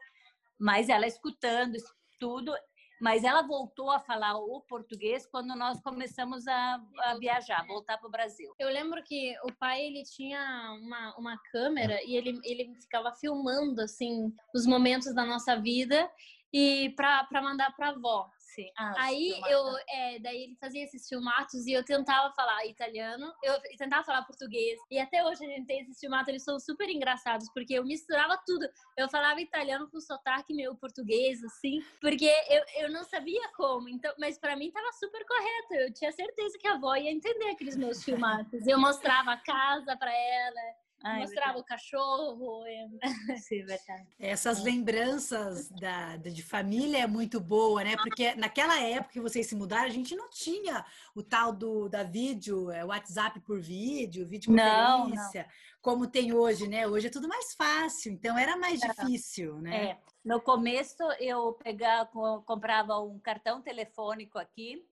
Mas 0.59 0.88
ela 0.88 1.07
escutando 1.07 1.76
tudo, 2.19 2.52
mas 3.00 3.25
ela 3.25 3.43
voltou 3.43 3.90
a 3.90 3.99
falar 3.99 4.37
o 4.37 4.61
português 4.69 5.26
quando 5.26 5.57
nós 5.57 5.81
começamos 5.81 6.47
a, 6.47 6.81
a 7.05 7.19
viajar, 7.19 7.67
voltar 7.67 7.97
para 7.97 8.09
o 8.09 8.11
Brasil. 8.11 8.52
Eu 8.59 8.69
lembro 8.69 9.02
que 9.02 9.35
o 9.45 9.55
pai 9.55 9.81
ele 9.81 10.02
tinha 10.02 10.40
uma, 10.83 11.17
uma 11.17 11.38
câmera 11.50 11.99
e 12.05 12.14
ele, 12.14 12.38
ele 12.45 12.75
ficava 12.81 13.12
filmando 13.14 13.81
assim 13.81 14.33
os 14.55 14.67
momentos 14.67 15.14
da 15.14 15.25
nossa 15.25 15.57
vida 15.57 16.11
e 16.52 16.90
para 16.90 17.42
mandar 17.42 17.75
para 17.76 17.90
avó. 17.90 18.30
Sim. 18.38 18.69
Ah, 18.76 18.95
aí 18.97 19.40
eu, 19.49 19.64
é, 19.88 20.19
daí 20.19 20.42
ele 20.42 20.57
fazia 20.57 20.83
esses 20.83 21.09
filmatos 21.09 21.66
e 21.66 21.73
eu 21.73 21.85
tentava 21.85 22.35
falar 22.35 22.66
italiano, 22.66 23.33
eu 23.45 23.61
tentava 23.78 24.02
falar 24.04 24.23
português. 24.23 24.78
E 24.90 24.99
até 24.99 25.25
hoje 25.25 25.45
a 25.45 25.49
gente 25.49 25.66
tem 25.66 25.80
esses 25.80 26.00
filmatos, 26.00 26.28
eles 26.28 26.42
são 26.42 26.59
super 26.59 26.88
engraçados, 26.88 27.49
porque 27.54 27.75
eu 27.75 27.85
misturava 27.85 28.37
tudo. 28.45 28.69
Eu 28.97 29.09
falava 29.09 29.40
italiano 29.40 29.88
com 29.88 30.00
sotaque 30.00 30.52
meu 30.52 30.75
português, 30.75 31.42
assim, 31.45 31.80
porque 32.00 32.30
eu, 32.49 32.83
eu 32.83 32.90
não 32.90 33.04
sabia 33.04 33.49
como. 33.57 33.88
Então, 33.88 34.12
mas 34.19 34.37
para 34.37 34.57
mim 34.57 34.73
tava 34.73 34.92
super 34.95 35.25
correto. 35.25 35.75
Eu 35.75 35.92
tinha 35.92 36.11
certeza 36.11 36.59
que 36.59 36.66
a 36.66 36.75
avó 36.75 36.97
ia 36.97 37.12
entender 37.12 37.50
aqueles 37.50 37.76
meus 37.76 38.02
filmatos. 38.02 38.66
Eu 38.66 38.80
mostrava 38.80 39.33
a 39.33 39.37
casa 39.37 39.97
para 39.97 40.12
ela. 40.12 40.61
Ai, 41.02 41.21
mostrava 41.21 41.54
verdade. 41.54 41.61
o 41.61 41.64
cachorro. 41.64 42.64
Sim, 43.49 43.64
verdade. 43.64 44.07
Essas 44.19 44.62
lembranças 44.62 45.69
da, 45.71 46.16
de 46.16 46.42
família 46.42 46.99
é 46.99 47.07
muito 47.07 47.40
boa, 47.40 47.83
né? 47.83 47.97
Porque 47.97 48.35
naquela 48.35 48.78
época 48.80 49.12
que 49.12 49.21
vocês 49.21 49.47
se 49.47 49.54
mudaram, 49.54 49.87
a 49.87 49.90
gente 49.90 50.14
não 50.14 50.28
tinha 50.28 50.85
o 51.14 51.23
tal 51.23 51.52
do 51.52 51.88
da 51.88 52.02
vídeo, 52.02 52.71
é, 52.71 52.85
WhatsApp 52.85 53.40
por 53.40 53.61
vídeo, 53.61 54.26
videoconferência, 54.26 55.49
como 55.80 56.07
tem 56.07 56.33
hoje, 56.33 56.69
né? 56.69 56.87
Hoje 56.87 57.07
é 57.07 57.11
tudo 57.11 57.28
mais 57.28 57.54
fácil, 57.54 58.12
então 58.12 58.37
era 58.37 58.57
mais 58.57 58.80
difícil, 58.80 59.59
né? 59.61 59.85
É. 59.85 59.99
No 60.23 60.40
começo 60.40 61.02
eu 61.19 61.54
pegava, 61.54 62.42
comprava 62.45 62.99
um 63.00 63.19
cartão 63.19 63.62
telefônico 63.62 64.38
aqui, 64.38 64.85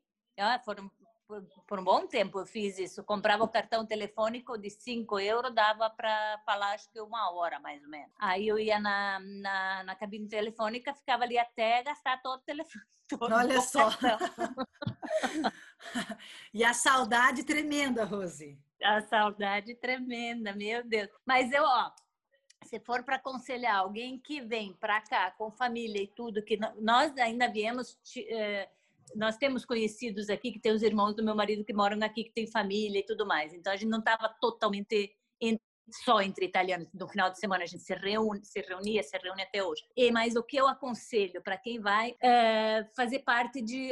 foram 0.65 0.91
por, 1.29 1.43
por, 1.67 1.79
um 1.79 1.85
bom 1.85 2.07
tempo 2.07 2.41
eu 2.41 2.47
fiz 2.47 2.79
isso. 2.79 3.05
Comprava 3.05 3.45
o 3.45 3.49
cartão 3.49 3.85
telefônico 3.85 4.57
de 4.57 4.71
5 4.71 5.21
euros, 5.21 5.55
dava 5.55 5.91
para 5.91 6.41
falar 6.45 6.73
acho 6.73 6.91
que 6.91 7.01
uma 7.01 7.31
hora 7.33 7.61
mais 7.61 7.83
ou 7.85 7.91
menos. 7.91 8.11
Aí 8.19 8.49
eu 8.49 8.59
ia 8.59 8.81
na, 8.81 9.21
na, 9.21 9.85
na 9.85 9.95
cabine 9.95 10.27
telefônica, 10.27 10.95
ficava 10.95 11.25
ali 11.25 11.39
até 11.39 11.83
gastar 11.83 12.21
todo 12.23 12.41
o 12.41 12.45
telefone. 12.45 12.85
Todo 13.09 13.35
Olha 13.35 13.63
só. 13.63 13.89
e 16.53 16.63
a 16.63 16.75
saudade 16.75 17.43
tremenda, 17.43 18.05
Rose. 18.05 18.61
A 18.83 19.01
saudade 19.01 19.75
tremenda, 19.77 20.55
meu 20.55 20.87
Deus. 20.87 21.09
Mas 21.25 21.51
eu, 21.51 21.65
ó, 21.65 21.91
se 22.65 22.79
for 22.81 23.03
para 23.05 23.17
aconselhar 23.17 23.77
alguém 23.77 24.19
que 24.19 24.43
vem 24.43 24.75
para 24.75 25.01
cá 25.01 25.31
com 25.31 25.51
família 25.51 26.03
e 26.03 26.07
tudo, 26.07 26.45
que 26.45 26.59
nós 26.79 27.17
ainda 27.17 27.49
viemos. 27.49 27.99
Eh, 28.15 28.69
nós 29.15 29.37
temos 29.37 29.65
conhecidos 29.65 30.29
aqui 30.29 30.53
que 30.53 30.61
tem 30.61 30.73
os 30.73 30.83
irmãos 30.83 31.15
do 31.15 31.25
meu 31.25 31.35
marido 31.35 31.65
que 31.65 31.73
moram 31.73 31.99
aqui, 32.03 32.25
que 32.25 32.33
tem 32.33 32.47
família 32.47 33.01
e 33.01 33.07
tudo 33.07 33.27
mais. 33.27 33.53
Então 33.55 33.73
a 33.73 33.77
gente 33.77 33.89
não 33.89 34.01
estava 34.01 34.29
totalmente 34.41 35.15
só 36.05 36.21
entre 36.21 36.47
italianos. 36.47 36.89
No 36.93 37.09
final 37.09 37.31
de 37.31 37.39
semana 37.39 37.65
a 37.65 37.67
gente 37.67 37.83
se 37.83 37.95
reúne, 37.95 38.45
se 38.45 38.61
reunia, 38.61 39.03
se 39.03 39.17
reúne 39.19 39.43
até 39.43 39.63
hoje. 39.63 39.83
E 39.97 40.11
mas 40.11 40.37
o 40.37 40.43
que 40.43 40.57
eu 40.57 40.69
aconselho 40.69 41.43
para 41.43 41.57
quem 41.57 41.81
vai 41.81 42.15
é 42.23 42.87
fazer 42.97 43.21
parte 43.21 43.63
de, 43.63 43.91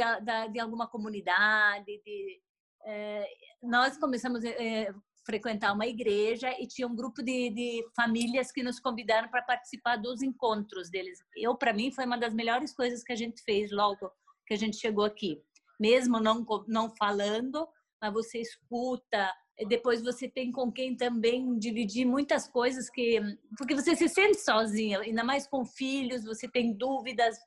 de 0.53 0.61
alguma 0.61 0.87
comunidade. 0.87 2.01
De, 2.05 2.41
é, 2.85 3.27
nós 3.63 3.97
começamos 3.97 4.45
a 4.45 4.49
é, 4.49 4.93
frequentar 5.25 5.73
uma 5.73 5.87
igreja 5.87 6.51
e 6.61 6.67
tinha 6.67 6.87
um 6.87 6.95
grupo 6.95 7.23
de, 7.23 7.51
de 7.51 7.85
famílias 7.95 8.53
que 8.53 8.63
nos 8.63 8.79
convidaram 8.79 9.29
para 9.29 9.43
participar 9.43 9.97
dos 9.97 10.23
encontros 10.23 10.91
deles. 10.91 11.19
Eu 11.37 11.57
para 11.57 11.73
mim 11.73 11.91
foi 11.91 12.05
uma 12.05 12.19
das 12.19 12.35
melhores 12.35 12.75
coisas 12.75 13.03
que 13.03 13.13
a 13.13 13.17
gente 13.17 13.43
fez 13.43 13.73
logo 13.73 14.11
que 14.47 14.55
a 14.55 14.59
gente 14.59 14.77
chegou 14.77 15.05
aqui. 15.05 15.43
Mesmo 15.79 16.21
não, 16.21 16.47
não 16.67 16.89
falando, 16.97 17.69
mas 18.01 18.13
você 18.13 18.41
escuta, 18.41 19.33
depois 19.65 20.03
você 20.03 20.29
tem 20.29 20.53
com 20.53 20.71
quem 20.71 20.95
também 20.95 21.59
dividir 21.59 22.05
muitas 22.05 22.47
coisas 22.47 22.91
que 22.91 23.21
porque 23.57 23.75
você 23.75 23.97
se 23.97 24.09
sente 24.09 24.39
sozinha 24.39 25.01
ainda 25.01 25.25
mais 25.25 25.47
com 25.47 25.65
filhos 25.65 26.25
você 26.25 26.47
tem 26.47 26.75
dúvidas 26.75 27.39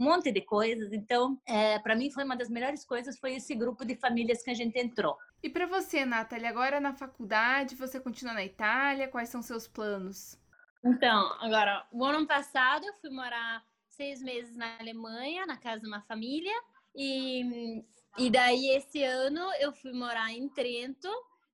um 0.00 0.04
monte 0.06 0.32
de 0.32 0.40
coisas. 0.40 0.92
Então 0.92 1.40
é, 1.46 1.78
para 1.78 1.94
mim 1.94 2.10
foi 2.10 2.24
uma 2.24 2.36
das 2.36 2.48
melhores 2.48 2.84
coisas 2.84 3.18
foi 3.18 3.34
esse 3.34 3.54
grupo 3.54 3.84
de 3.84 3.94
famílias 3.94 4.42
que 4.42 4.50
a 4.50 4.54
gente 4.54 4.76
entrou. 4.76 5.16
E 5.42 5.48
para 5.48 5.66
você 5.66 6.04
Nathalie 6.04 6.46
agora 6.46 6.80
na 6.80 6.92
faculdade 6.92 7.76
você 7.76 8.00
continua 8.00 8.34
na 8.34 8.44
Itália 8.44 9.08
quais 9.08 9.28
são 9.28 9.42
seus 9.42 9.68
planos? 9.68 10.36
Então 10.84 11.36
agora 11.40 11.86
o 11.92 12.04
ano 12.04 12.26
passado 12.26 12.84
eu 12.84 12.94
fui 12.94 13.10
morar 13.10 13.64
seis 13.92 14.22
meses 14.22 14.56
na 14.56 14.78
Alemanha, 14.78 15.46
na 15.46 15.56
casa 15.56 15.80
de 15.80 15.88
uma 15.88 16.02
família. 16.02 16.54
E, 16.94 17.84
e 18.18 18.30
daí, 18.30 18.68
esse 18.70 19.02
ano, 19.02 19.40
eu 19.60 19.72
fui 19.72 19.92
morar 19.92 20.32
em 20.32 20.48
Trento. 20.48 21.08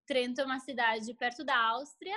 Trento 0.07 0.41
é 0.41 0.45
uma 0.45 0.59
cidade 0.59 1.13
perto 1.15 1.45
da 1.45 1.57
Áustria, 1.57 2.17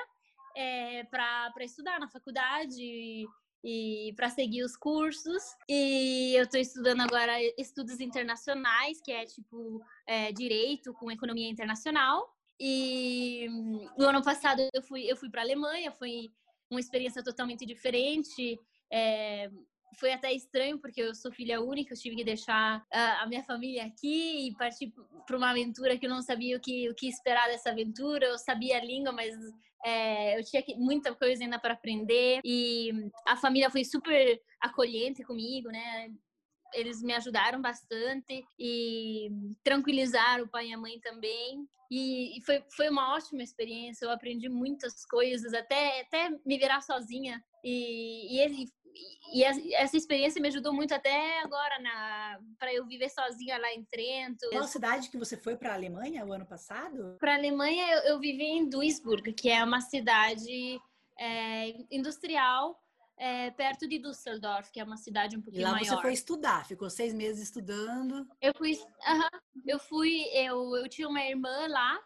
é, 0.56 1.04
para 1.06 1.54
estudar 1.62 2.00
na 2.00 2.08
faculdade 2.08 2.82
e, 2.82 3.28
e 3.64 4.14
para 4.14 4.30
seguir 4.30 4.64
os 4.64 4.76
cursos. 4.78 5.44
E 5.68 6.34
eu 6.36 6.44
estou 6.44 6.60
estudando 6.60 7.02
agora 7.02 7.34
estudos 7.58 8.00
internacionais, 8.00 9.02
que 9.02 9.12
é 9.12 9.26
tipo 9.26 9.84
é, 10.08 10.32
direito 10.32 10.94
com 10.94 11.12
economia 11.12 11.50
internacional. 11.50 12.34
E 12.60 13.48
no 13.98 14.08
ano 14.08 14.24
passado 14.24 14.62
eu 14.74 14.84
fui, 14.84 15.04
eu 15.12 15.18
fui 15.18 15.30
para 15.30 15.42
a 15.42 15.44
Alemanha, 15.44 15.92
foi 15.92 16.32
uma 16.70 16.80
experiência 16.80 17.24
totalmente 17.24 17.66
diferente. 17.66 18.60
É, 18.90 19.50
foi 19.96 20.14
até 20.14 20.32
estranho, 20.34 20.80
porque 20.80 21.02
eu 21.02 21.14
sou 21.14 21.32
filha 21.32 21.62
única, 21.62 21.94
eu 21.94 21.98
tive 21.98 22.16
que 22.16 22.24
deixar 22.24 22.86
a, 22.92 23.24
a 23.24 23.28
minha 23.28 23.44
família 23.44 23.86
aqui 23.86 24.48
e 24.48 24.56
partir 24.56 24.94
para 25.26 25.38
uma 25.38 25.52
aventura 25.52 25.98
que 25.98 26.06
eu 26.06 26.10
não 26.10 26.22
sabia 26.22 26.58
o 26.58 26.60
que, 26.60 26.90
o 26.90 26.96
que 26.96 27.08
esperar 27.08 27.48
dessa 27.48 27.70
aventura. 27.70 28.26
Eu 28.26 28.38
sabia 28.38 28.78
a 28.78 28.84
língua, 28.84 29.12
mas 29.12 29.36
é, 29.84 30.40
eu 30.40 30.44
tinha 30.44 30.64
muita 30.78 31.14
coisa 31.16 31.44
ainda 31.44 31.60
para 31.60 31.74
aprender. 31.74 32.40
E 32.44 32.92
a 33.28 33.36
família 33.36 33.70
foi 33.70 33.84
super 33.84 34.42
acolhente 34.60 35.24
comigo, 35.24 35.70
né? 35.70 36.12
Eles 36.74 37.02
me 37.02 37.14
ajudaram 37.14 37.62
bastante 37.62 38.46
e 38.58 39.30
tranquilizaram 39.64 40.46
o 40.46 40.50
pai 40.50 40.70
e 40.70 40.74
a 40.74 40.78
mãe 40.78 41.00
também. 41.02 41.68
E, 41.90 42.38
e 42.38 42.42
foi, 42.46 42.64
foi 42.76 42.90
uma 42.90 43.14
ótima 43.14 43.44
experiência. 43.44 44.06
Eu 44.06 44.12
aprendi 44.12 44.48
muitas 44.48 45.06
coisas, 45.06 45.54
até, 45.54 46.02
até 46.02 46.30
me 46.46 46.58
virar 46.58 46.80
sozinha. 46.80 47.44
E, 47.64 48.38
e 48.38 48.40
ele 48.40 48.66
e 49.34 49.44
essa 49.44 49.96
experiência 49.96 50.42
me 50.42 50.50
ajudou 50.50 50.74
muito 50.74 50.94
até 50.94 51.40
agora 51.42 51.76
para 52.60 52.74
eu 52.74 52.86
viver 52.86 53.10
sozinha 53.10 53.58
lá 53.58 53.72
em 53.74 53.84
Trento. 53.86 54.50
Qual 54.52 54.68
cidade 54.68 55.10
que 55.10 55.18
você 55.18 55.38
foi 55.38 55.56
para 55.56 55.72
a 55.72 55.76
Alemanha 55.76 56.26
o 56.26 56.34
ano 56.34 56.46
passado? 56.46 57.16
Para 57.20 57.34
a 57.34 57.38
Alemanha 57.38 57.90
eu, 57.94 58.14
eu, 58.14 58.20
vivi 58.20 58.44
em 58.44 58.68
Duisburg, 58.68 59.34
que 59.34 59.50
é 59.50 59.64
uma 59.64 59.80
cidade 59.80 60.80
é, 61.18 61.74
industrial 61.90 62.78
é, 63.18 63.52
perto 63.52 63.88
de 63.88 64.00
Düsseldorf, 64.00 64.72
que 64.72 64.80
é 64.80 64.84
uma 64.84 64.98
cidade 64.98 65.38
um 65.38 65.42
pouquinho 65.42 65.62
e 65.62 65.66
lá 65.66 65.72
maior. 65.74 65.86
você 65.86 66.02
foi 66.02 66.14
estudar, 66.14 66.66
ficou 66.66 66.90
seis 66.90 67.14
meses 67.14 67.44
estudando. 67.44 68.28
Eu 68.42 68.54
fui, 68.54 68.74
uh 68.74 68.78
-huh, 68.78 69.40
eu 69.66 69.80
fui, 69.80 70.24
eu, 70.34 70.76
eu 70.76 70.90
tinha 70.90 71.08
uma 71.08 71.22
irmã 71.22 71.68
lá 71.68 72.00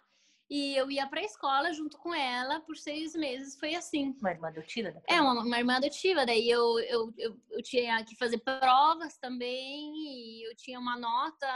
e 0.50 0.76
eu 0.76 0.90
ia 0.92 1.08
para 1.08 1.22
a 1.22 1.24
escola 1.24 1.74
junto 1.74 1.98
com 1.98 2.14
ela 2.14 2.60
por 2.62 2.78
seis 2.78 3.14
meses. 3.16 3.58
Foi 3.58 3.76
assim. 3.76 4.16
Uma 4.20 4.32
irmã 4.32 4.48
adotiva? 4.50 4.94
É, 5.08 5.20
uma, 5.20 5.42
uma 5.42 5.58
irmã 5.58 5.78
adotiva. 5.78 6.26
Daí 6.26 6.50
eu, 6.50 6.80
eu, 6.80 7.14
eu, 7.18 7.38
eu, 7.52 7.64
tinha 7.64 8.04
que 8.04 8.16
fazer 8.16 8.38
provas 8.40 9.18
também 9.18 9.94
e 9.96 10.48
eu 10.48 10.56
tinha 10.56 10.80
uma 10.80 10.98
nota. 10.98 11.48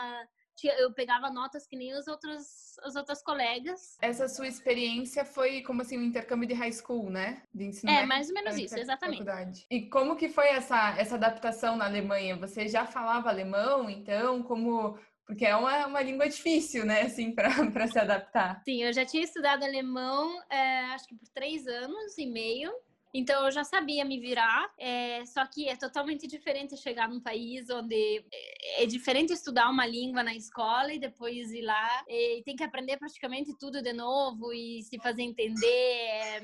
Eu 0.77 0.91
pegava 0.91 1.29
notas 1.29 1.65
que 1.65 1.77
nem 1.77 1.98
os 1.98 2.05
outros, 2.08 2.77
as 2.84 2.96
outras 2.96 3.22
colegas. 3.22 3.98
Essa 4.01 4.27
sua 4.27 4.46
experiência 4.46 5.24
foi 5.24 5.62
como 5.62 5.81
assim 5.81 5.98
um 5.98 6.03
intercâmbio 6.03 6.50
de 6.50 6.53
high 6.53 6.74
school, 6.74 7.10
né? 7.10 7.43
De 7.53 7.63
ensino 7.65 7.89
é, 7.89 8.05
mais 8.05 8.27
ou 8.27 8.34
menos 8.34 8.58
isso, 8.58 8.77
exatamente. 8.77 9.24
Faculdade. 9.24 9.65
E 9.69 9.84
como 9.88 10.17
que 10.17 10.27
foi 10.27 10.50
essa, 10.50 10.98
essa 10.98 11.15
adaptação 11.15 11.77
na 11.77 11.86
Alemanha? 11.86 12.36
Você 12.36 12.67
já 12.67 12.86
falava 12.86 13.29
alemão, 13.29 13.89
então? 13.89 14.43
Como 14.43 15.00
porque 15.29 15.45
é 15.45 15.55
uma, 15.55 15.86
uma 15.86 16.01
língua 16.01 16.27
difícil, 16.27 16.83
né, 16.83 17.03
assim, 17.03 17.31
para 17.36 17.51
se 17.88 18.00
adaptar. 18.00 18.63
Sim, 18.65 18.81
eu 18.81 18.91
já 18.91 19.05
tinha 19.05 19.24
estudado 19.24 19.63
alemão, 19.63 20.41
é, 20.50 20.79
acho 20.95 21.07
que 21.07 21.13
por 21.13 21.27
três 21.29 21.67
anos 21.67 22.17
e 22.17 22.25
meio. 22.25 22.71
Então 23.13 23.45
eu 23.45 23.51
já 23.51 23.63
sabia 23.63 24.03
me 24.03 24.19
virar, 24.19 24.71
é, 24.79 25.24
só 25.27 25.45
que 25.45 25.69
é 25.69 25.75
totalmente 25.75 26.27
diferente 26.27 26.75
chegar 26.77 27.07
num 27.07 27.21
país 27.21 27.69
onde 27.69 28.24
é, 28.33 28.83
é 28.83 28.86
diferente 28.88 29.31
estudar 29.31 29.69
uma 29.69 29.86
língua 29.86 30.24
na 30.24 30.33
escola 30.33 30.91
e 30.91 31.00
depois 31.00 31.51
ir 31.51 31.62
lá 31.62 32.03
e 32.07 32.41
tem 32.43 32.55
que 32.55 32.63
aprender 32.63 32.98
praticamente 32.98 33.55
tudo 33.59 33.83
de 33.83 33.93
novo 33.93 34.51
e 34.51 34.81
se 34.81 35.00
fazer 35.00 35.21
entender. 35.21 35.67
É, 35.67 36.41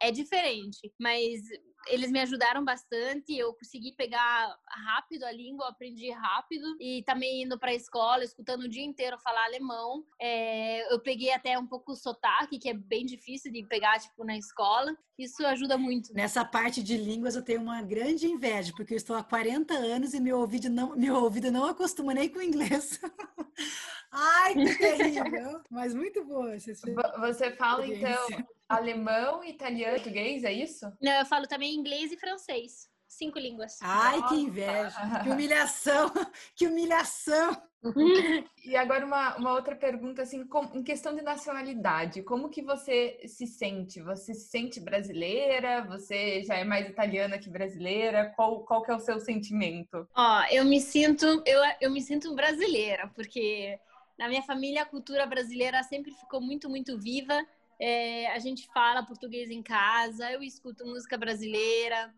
é 0.00 0.10
diferente, 0.10 0.92
mas 0.98 1.40
eles 1.88 2.10
me 2.10 2.20
ajudaram 2.20 2.64
bastante. 2.64 3.36
Eu 3.36 3.54
consegui 3.54 3.92
pegar 3.92 4.56
rápido 4.86 5.24
a 5.24 5.32
língua, 5.32 5.68
aprendi 5.68 6.10
rápido 6.10 6.76
e 6.80 7.02
também 7.04 7.42
indo 7.42 7.58
para 7.58 7.70
a 7.70 7.74
escola, 7.74 8.24
escutando 8.24 8.62
o 8.62 8.68
dia 8.68 8.84
inteiro 8.84 9.18
falar 9.18 9.44
alemão. 9.44 10.04
É, 10.20 10.92
eu 10.92 11.00
peguei 11.00 11.32
até 11.32 11.58
um 11.58 11.66
pouco 11.66 11.92
o 11.92 11.96
sotaque, 11.96 12.58
que 12.58 12.68
é 12.68 12.74
bem 12.74 13.04
difícil 13.04 13.52
de 13.52 13.64
pegar 13.66 13.98
tipo 13.98 14.24
na 14.24 14.36
escola. 14.36 14.96
Isso 15.18 15.44
ajuda 15.44 15.76
muito. 15.76 16.14
Nessa 16.14 16.44
parte 16.44 16.82
de 16.82 16.96
línguas 16.96 17.34
eu 17.34 17.42
tenho 17.42 17.60
uma 17.60 17.82
grande 17.82 18.26
inveja, 18.26 18.72
porque 18.76 18.94
eu 18.94 18.98
estou 18.98 19.16
há 19.16 19.24
40 19.24 19.74
anos 19.74 20.14
e 20.14 20.20
meu 20.20 20.38
ouvido 20.38 20.68
não, 20.70 20.94
meu 20.96 21.16
ouvido 21.16 21.50
não 21.50 21.64
acostuma 21.64 22.14
nem 22.14 22.28
com 22.28 22.38
o 22.38 22.42
inglês. 22.42 23.00
Ai, 24.10 24.54
que 24.54 24.78
terrível! 24.78 25.60
Mas 25.70 25.94
muito 25.94 26.24
boa. 26.24 26.58
Você 26.58 27.50
fala, 27.56 27.86
então, 27.86 28.26
alemão, 28.68 29.42
italiano, 29.42 29.94
português, 29.94 30.44
é 30.44 30.52
isso? 30.52 30.92
Não, 31.00 31.12
eu 31.12 31.26
falo 31.26 31.46
também 31.46 31.74
inglês 31.74 32.12
e 32.12 32.16
francês. 32.16 32.88
Cinco 33.08 33.38
línguas. 33.38 33.78
Ai, 33.80 34.20
Nossa. 34.20 34.34
que 34.34 34.40
inveja! 34.40 35.20
Que 35.22 35.30
humilhação! 35.30 36.12
Que 36.54 36.66
humilhação! 36.66 37.62
e 38.66 38.76
agora 38.76 39.06
uma, 39.06 39.36
uma 39.36 39.52
outra 39.54 39.74
pergunta, 39.74 40.22
assim, 40.22 40.46
com, 40.46 40.64
em 40.74 40.82
questão 40.82 41.14
de 41.14 41.22
nacionalidade, 41.22 42.22
como 42.22 42.50
que 42.50 42.60
você 42.60 43.18
se 43.26 43.46
sente? 43.46 44.02
Você 44.02 44.34
se 44.34 44.48
sente 44.50 44.78
brasileira? 44.80 45.86
Você 45.86 46.42
já 46.42 46.56
é 46.56 46.64
mais 46.64 46.88
italiana 46.88 47.38
que 47.38 47.48
brasileira? 47.48 48.32
Qual, 48.36 48.64
qual 48.64 48.82
que 48.82 48.90
é 48.90 48.94
o 48.94 49.00
seu 49.00 49.18
sentimento? 49.18 50.06
Ó, 50.14 50.42
eu 50.50 50.64
me 50.64 50.80
sinto, 50.80 51.24
eu, 51.46 51.60
eu 51.80 51.90
me 51.90 52.02
sinto 52.02 52.34
brasileira, 52.34 53.10
porque 53.14 53.78
na 54.18 54.28
minha 54.28 54.42
família 54.42 54.82
a 54.82 54.86
cultura 54.86 55.24
brasileira 55.24 55.82
sempre 55.84 56.10
ficou 56.12 56.40
muito, 56.40 56.68
muito 56.68 56.98
viva. 56.98 57.40
É, 57.80 58.26
a 58.32 58.38
gente 58.38 58.66
fala 58.72 59.06
português 59.06 59.50
em 59.50 59.62
casa, 59.62 60.30
eu 60.32 60.42
escuto 60.42 60.86
música 60.86 61.16
brasileira. 61.16 62.12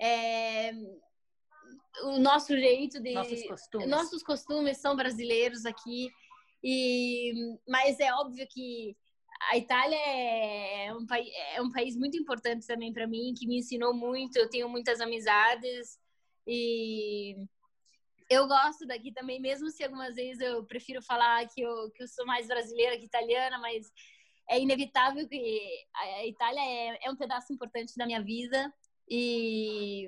É, 0.00 0.72
o 2.02 2.18
nosso 2.18 2.56
jeito 2.56 3.00
de 3.00 3.12
nossos 3.12 3.46
costumes. 3.46 3.88
nossos 3.88 4.22
costumes 4.22 4.78
são 4.78 4.96
brasileiros 4.96 5.64
aqui 5.64 6.10
e 6.62 7.32
mas 7.68 8.00
é 8.00 8.12
óbvio 8.14 8.46
que 8.48 8.96
a 9.50 9.56
Itália 9.56 9.96
é 9.96 10.94
um, 10.94 11.06
país, 11.06 11.28
é 11.54 11.60
um 11.60 11.70
país 11.70 11.96
muito 11.96 12.16
importante 12.16 12.66
também 12.66 12.92
para 12.92 13.06
mim, 13.06 13.34
que 13.36 13.46
me 13.46 13.58
ensinou 13.58 13.92
muito. 13.92 14.36
Eu 14.36 14.48
tenho 14.48 14.68
muitas 14.68 15.00
amizades 15.00 15.98
e 16.46 17.36
eu 18.30 18.46
gosto 18.46 18.86
daqui 18.86 19.12
também, 19.12 19.40
mesmo 19.40 19.70
se 19.70 19.84
algumas 19.84 20.14
vezes 20.14 20.40
eu 20.40 20.64
prefiro 20.64 21.02
falar 21.02 21.46
que 21.48 21.60
eu, 21.60 21.90
que 21.90 22.02
eu 22.02 22.08
sou 22.08 22.24
mais 22.24 22.46
brasileira 22.46 22.98
que 22.98 23.04
italiana, 23.04 23.58
mas 23.58 23.92
é 24.48 24.60
inevitável 24.60 25.26
que 25.28 25.68
a 25.94 26.26
Itália 26.26 26.60
é, 26.60 27.06
é 27.06 27.10
um 27.10 27.16
pedaço 27.16 27.52
importante 27.52 27.94
da 27.96 28.06
minha 28.06 28.22
vida 28.22 28.72
e 29.08 30.06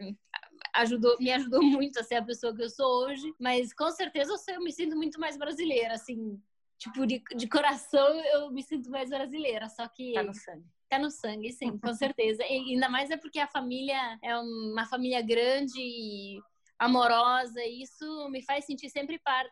ajudou, 0.74 1.16
me 1.18 1.30
ajudou 1.32 1.60
muito 1.62 1.98
a 1.98 2.02
ser 2.02 2.16
a 2.16 2.24
pessoa 2.24 2.54
que 2.54 2.62
eu 2.62 2.70
sou 2.70 3.04
hoje, 3.04 3.34
mas 3.38 3.72
com 3.72 3.90
certeza 3.90 4.32
eu, 4.32 4.38
sei, 4.38 4.56
eu 4.56 4.62
me 4.62 4.72
sinto 4.72 4.96
muito 4.96 5.18
mais 5.18 5.36
brasileira, 5.36 5.94
assim, 5.94 6.40
tipo, 6.78 7.06
de, 7.06 7.22
de 7.34 7.48
coração 7.48 8.08
eu 8.32 8.50
me 8.50 8.62
sinto 8.62 8.90
mais 8.90 9.10
brasileira, 9.10 9.68
só 9.68 9.86
que... 9.88 10.12
Tá 10.12 10.22
no 10.22 10.34
sangue. 10.34 10.66
Tá 10.88 10.98
no 10.98 11.10
sangue, 11.10 11.52
sim, 11.52 11.76
com 11.78 11.92
certeza. 11.94 12.44
E 12.44 12.72
ainda 12.72 12.88
mais 12.88 13.10
é 13.10 13.16
porque 13.16 13.40
a 13.40 13.48
família 13.48 14.18
é 14.22 14.38
uma 14.38 14.86
família 14.86 15.20
grande 15.20 15.80
e 15.80 16.40
amorosa, 16.78 17.60
e 17.60 17.82
isso 17.82 18.28
me 18.30 18.42
faz 18.42 18.66
sentir 18.66 18.88
sempre 18.90 19.18
parte. 19.18 19.50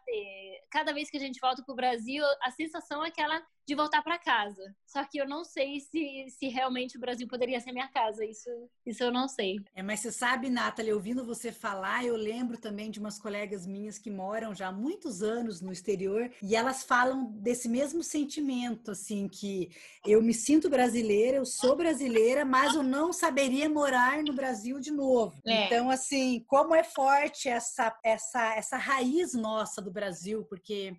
Cada 0.71 0.93
vez 0.93 1.11
que 1.11 1.17
a 1.17 1.21
gente 1.21 1.41
volta 1.41 1.63
para 1.65 1.73
o 1.73 1.77
Brasil, 1.77 2.23
a 2.43 2.51
sensação 2.51 3.05
é 3.05 3.09
aquela 3.09 3.43
de 3.67 3.75
voltar 3.75 4.03
para 4.03 4.19
casa. 4.19 4.75
Só 4.87 5.05
que 5.05 5.19
eu 5.19 5.29
não 5.29 5.45
sei 5.45 5.81
se, 5.81 6.27
se 6.29 6.49
realmente 6.49 6.97
o 6.97 7.01
Brasil 7.01 7.27
poderia 7.27 7.61
ser 7.61 7.73
minha 7.73 7.89
casa. 7.89 8.25
Isso, 8.25 8.51
isso 8.87 9.03
eu 9.03 9.11
não 9.11 9.27
sei. 9.27 9.57
É, 9.75 9.83
mas 9.83 10.01
você 10.01 10.13
sabe, 10.13 10.51
Nathalie, 10.51 10.93
ouvindo 10.93 11.25
você 11.25 11.51
falar, 11.51 12.05
eu 12.05 12.17
lembro 12.17 12.59
também 12.59 12.91
de 12.91 13.01
umas 13.01 13.19
colegas 13.19 13.67
minhas 13.67 13.99
que 13.99 14.11
moram 14.11 14.55
já 14.55 14.69
há 14.69 14.73
muitos 14.73 15.23
anos 15.23 15.61
no 15.61 15.73
exterior 15.73 16.31
e 16.43 16.55
elas 16.55 16.85
falam 16.85 17.33
desse 17.33 17.69
mesmo 17.69 18.03
sentimento, 18.03 18.91
assim, 18.93 19.29
que 19.29 19.71
eu 20.07 20.23
me 20.23 20.35
sinto 20.35 20.69
brasileira, 20.69 21.39
eu 21.39 21.47
sou 21.47 21.75
brasileira, 21.75 22.45
mas 22.45 22.75
eu 22.75 22.83
não 22.83 23.13
saberia 23.13 23.69
morar 23.69 24.23
no 24.23 24.33
Brasil 24.33 24.79
de 24.79 24.91
novo. 24.91 25.41
É. 25.47 25.67
Então, 25.67 25.91
assim, 25.91 26.45
como 26.47 26.75
é 26.75 26.85
forte 26.85 27.49
essa, 27.49 27.97
essa, 28.05 28.55
essa 28.55 28.77
raiz 28.77 29.33
nossa 29.35 29.81
do 29.81 29.91
Brasil, 29.91 30.45
porque 30.45 30.97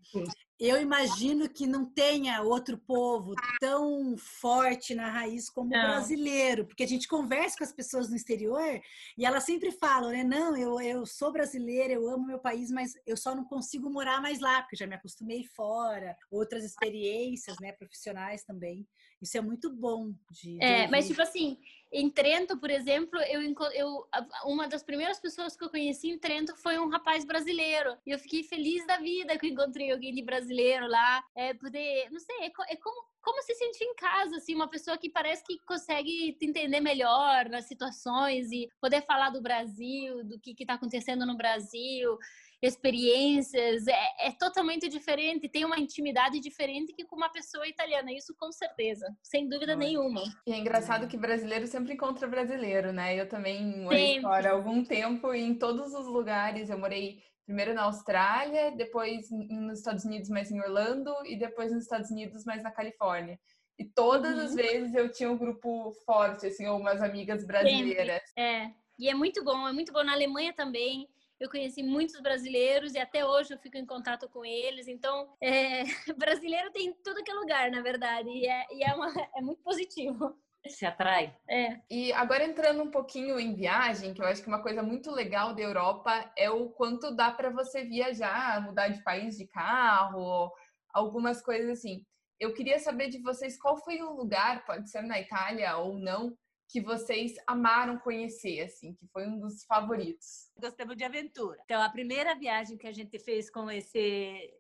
eu 0.59 0.81
imagino 0.81 1.49
que 1.49 1.67
não 1.67 1.85
tenha 1.85 2.41
outro 2.41 2.77
povo 2.77 3.33
tão 3.59 4.15
forte 4.17 4.95
na 4.95 5.09
raiz 5.09 5.49
como 5.49 5.69
não. 5.69 5.77
o 5.77 5.81
brasileiro, 5.81 6.65
porque 6.65 6.83
a 6.83 6.87
gente 6.87 7.07
conversa 7.07 7.57
com 7.57 7.63
as 7.63 7.73
pessoas 7.73 8.09
no 8.09 8.15
exterior 8.15 8.79
e 9.17 9.25
elas 9.25 9.43
sempre 9.43 9.71
falam, 9.71 10.11
né? 10.11 10.23
Não, 10.23 10.55
eu, 10.55 10.79
eu 10.79 11.05
sou 11.05 11.31
brasileira, 11.31 11.93
eu 11.93 12.09
amo 12.09 12.25
meu 12.25 12.39
país, 12.39 12.71
mas 12.71 12.93
eu 13.05 13.17
só 13.17 13.35
não 13.35 13.43
consigo 13.43 13.89
morar 13.89 14.21
mais 14.21 14.39
lá, 14.39 14.61
porque 14.61 14.77
já 14.77 14.87
me 14.87 14.95
acostumei 14.95 15.43
fora, 15.43 16.15
outras 16.31 16.63
experiências, 16.63 17.57
né, 17.59 17.73
profissionais 17.73 18.43
também. 18.43 18.87
Isso 19.21 19.37
é 19.37 19.41
muito 19.41 19.69
bom 19.69 20.13
de. 20.29 20.57
de 20.57 20.63
é, 20.63 20.87
mas 20.87 21.07
tipo 21.07 21.21
assim, 21.21 21.57
em 21.91 22.09
Trento, 22.09 22.57
por 22.57 22.69
exemplo, 22.69 23.19
eu, 23.21 23.41
eu 23.73 24.07
uma 24.45 24.67
das 24.67 24.83
primeiras 24.83 25.19
pessoas 25.19 25.55
que 25.55 25.63
eu 25.63 25.69
conheci 25.69 26.09
em 26.09 26.19
Trento 26.19 26.55
foi 26.57 26.77
um 26.77 26.89
rapaz 26.89 27.23
brasileiro. 27.23 27.97
E 28.05 28.11
eu 28.11 28.19
fiquei 28.19 28.43
feliz 28.43 28.85
da 28.85 28.97
vida 28.97 29.37
que 29.37 29.45
eu 29.47 29.51
encontrei 29.51 29.91
alguém 29.91 30.13
de 30.13 30.21
brasileiro 30.21 30.87
lá. 30.87 31.23
É 31.35 31.53
poder, 31.53 32.09
não 32.11 32.19
sei, 32.19 32.35
é, 32.41 32.47
é 32.47 32.75
como 32.75 33.15
como 33.25 33.41
se 33.41 33.55
sentir 33.55 33.83
em 33.83 33.95
casa, 33.95 34.35
assim, 34.35 34.53
uma 34.53 34.69
pessoa 34.69 34.99
que 34.99 35.09
parece 35.09 35.43
que 35.43 35.57
consegue 35.65 36.33
te 36.33 36.45
entender 36.45 36.79
melhor 36.79 37.49
nas 37.49 37.65
situações 37.65 38.51
e 38.51 38.69
poder 38.79 39.01
falar 39.01 39.31
do 39.31 39.41
Brasil, 39.41 40.23
do 40.23 40.39
que 40.39 40.55
está 40.59 40.75
acontecendo 40.75 41.25
no 41.25 41.35
Brasil 41.35 42.19
experiências, 42.65 43.87
é, 43.87 44.27
é, 44.27 44.31
totalmente 44.31 44.87
diferente, 44.89 45.49
tem 45.49 45.65
uma 45.65 45.79
intimidade 45.79 46.39
diferente 46.39 46.93
que 46.93 47.05
com 47.05 47.15
uma 47.15 47.29
pessoa 47.29 47.67
italiana, 47.67 48.11
isso 48.11 48.35
com 48.37 48.51
certeza, 48.51 49.05
sem 49.23 49.47
dúvida 49.47 49.75
nenhuma. 49.75 50.23
E 50.47 50.51
é 50.51 50.57
engraçado 50.57 51.07
que 51.07 51.17
brasileiro 51.17 51.67
sempre 51.67 51.93
encontra 51.93 52.27
brasileiro, 52.27 52.91
né? 52.91 53.19
Eu 53.19 53.27
também 53.27 53.83
morei 53.83 54.07
sempre. 54.07 54.21
fora 54.21 54.49
há 54.49 54.53
algum 54.53 54.83
tempo 54.83 55.33
e 55.33 55.41
em 55.41 55.55
todos 55.55 55.93
os 55.93 56.07
lugares, 56.07 56.69
eu 56.69 56.77
morei 56.77 57.19
primeiro 57.45 57.73
na 57.73 57.83
Austrália, 57.83 58.71
depois 58.71 59.29
nos 59.29 59.79
Estados 59.79 60.03
Unidos, 60.03 60.29
mais 60.29 60.51
em 60.51 60.59
Orlando, 60.59 61.13
e 61.25 61.37
depois 61.37 61.71
nos 61.71 61.83
Estados 61.83 62.09
Unidos, 62.09 62.43
mais 62.43 62.63
na 62.63 62.71
Califórnia. 62.71 63.39
E 63.77 63.85
todas 63.85 64.37
uhum. 64.37 64.45
as 64.45 64.55
vezes 64.55 64.95
eu 64.95 65.11
tinha 65.11 65.29
um 65.29 65.37
grupo 65.37 65.91
forte, 66.05 66.47
assim, 66.47 66.65
ou 66.65 66.79
umas 66.79 67.01
amigas 67.01 67.45
brasileiras. 67.45 68.21
Sempre. 68.29 68.43
É, 68.43 68.71
e 68.97 69.09
é 69.09 69.13
muito 69.13 69.43
bom, 69.43 69.67
é 69.67 69.73
muito 69.73 69.91
bom 69.91 70.03
na 70.03 70.13
Alemanha 70.13 70.53
também 70.53 71.07
eu 71.39 71.49
conheci 71.49 71.83
muitos 71.83 72.19
brasileiros 72.21 72.93
e 72.93 72.99
até 72.99 73.25
hoje 73.25 73.53
eu 73.53 73.59
fico 73.59 73.77
em 73.77 73.85
contato 73.85 74.29
com 74.29 74.45
eles. 74.45 74.87
Então, 74.87 75.35
é, 75.41 75.83
brasileiro 76.17 76.71
tem 76.71 76.93
tudo 77.03 77.23
que 77.23 77.31
é 77.31 77.33
lugar, 77.33 77.71
na 77.71 77.81
verdade, 77.81 78.29
e 78.29 78.47
é, 78.47 78.65
e 78.71 78.83
é, 78.83 78.93
uma, 78.93 79.11
é 79.35 79.41
muito 79.41 79.61
positivo. 79.61 80.35
Se 80.67 80.85
atrai. 80.85 81.35
É. 81.47 81.79
E 81.91 82.11
agora 82.13 82.43
entrando 82.43 82.81
um 82.81 82.89
pouquinho 82.89 83.39
em 83.39 83.53
viagem, 83.53 84.13
que 84.13 84.21
eu 84.21 84.25
acho 84.25 84.41
que 84.41 84.47
uma 84.47 84.63
coisa 84.63 84.81
muito 84.81 85.11
legal 85.11 85.53
da 85.53 85.61
Europa 85.61 86.31
é 86.35 86.49
o 86.49 86.69
quanto 86.69 87.15
dá 87.15 87.31
para 87.31 87.51
você 87.51 87.83
viajar, 87.83 88.61
mudar 88.61 88.87
de 88.87 89.03
país 89.03 89.37
de 89.37 89.47
carro, 89.47 90.51
algumas 90.91 91.41
coisas 91.41 91.77
assim. 91.77 92.03
Eu 92.39 92.53
queria 92.53 92.79
saber 92.79 93.09
de 93.09 93.21
vocês 93.21 93.59
qual 93.59 93.77
foi 93.77 94.01
o 94.01 94.13
lugar, 94.13 94.65
pode 94.65 94.89
ser 94.89 95.03
na 95.03 95.19
Itália 95.19 95.77
ou 95.77 95.99
não, 95.99 96.35
que 96.67 96.81
vocês 96.81 97.33
amaram 97.47 97.97
conhecer, 97.99 98.61
assim, 98.61 98.93
que 98.93 99.07
foi 99.07 99.27
um 99.27 99.39
dos 99.39 99.63
favoritos? 99.65 100.51
Gostamos 100.59 100.95
de 100.97 101.03
aventura. 101.03 101.59
Então, 101.65 101.81
a 101.81 101.89
primeira 101.89 102.35
viagem 102.35 102.77
que 102.77 102.87
a 102.87 102.91
gente 102.91 103.19
fez 103.19 103.49
com 103.49 103.69
esse. 103.69 104.53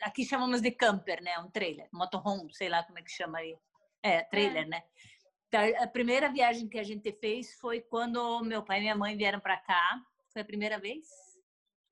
Aqui 0.00 0.24
chamamos 0.24 0.60
de 0.60 0.70
camper, 0.70 1.22
né? 1.22 1.38
Um 1.38 1.50
trailer, 1.50 1.88
motorhome, 1.92 2.54
sei 2.54 2.68
lá 2.68 2.82
como 2.82 2.98
é 2.98 3.02
que 3.02 3.10
chama 3.10 3.38
aí. 3.38 3.56
É, 4.02 4.22
trailer, 4.24 4.64
é. 4.64 4.66
né? 4.66 4.82
Então, 5.48 5.60
a 5.82 5.86
primeira 5.86 6.32
viagem 6.32 6.68
que 6.68 6.78
a 6.78 6.82
gente 6.82 7.12
fez 7.12 7.54
foi 7.60 7.80
quando 7.80 8.42
meu 8.42 8.62
pai 8.62 8.78
e 8.78 8.80
minha 8.80 8.96
mãe 8.96 9.16
vieram 9.16 9.38
para 9.38 9.56
cá. 9.58 10.00
Foi 10.32 10.42
a 10.42 10.44
primeira 10.44 10.78
vez? 10.78 11.31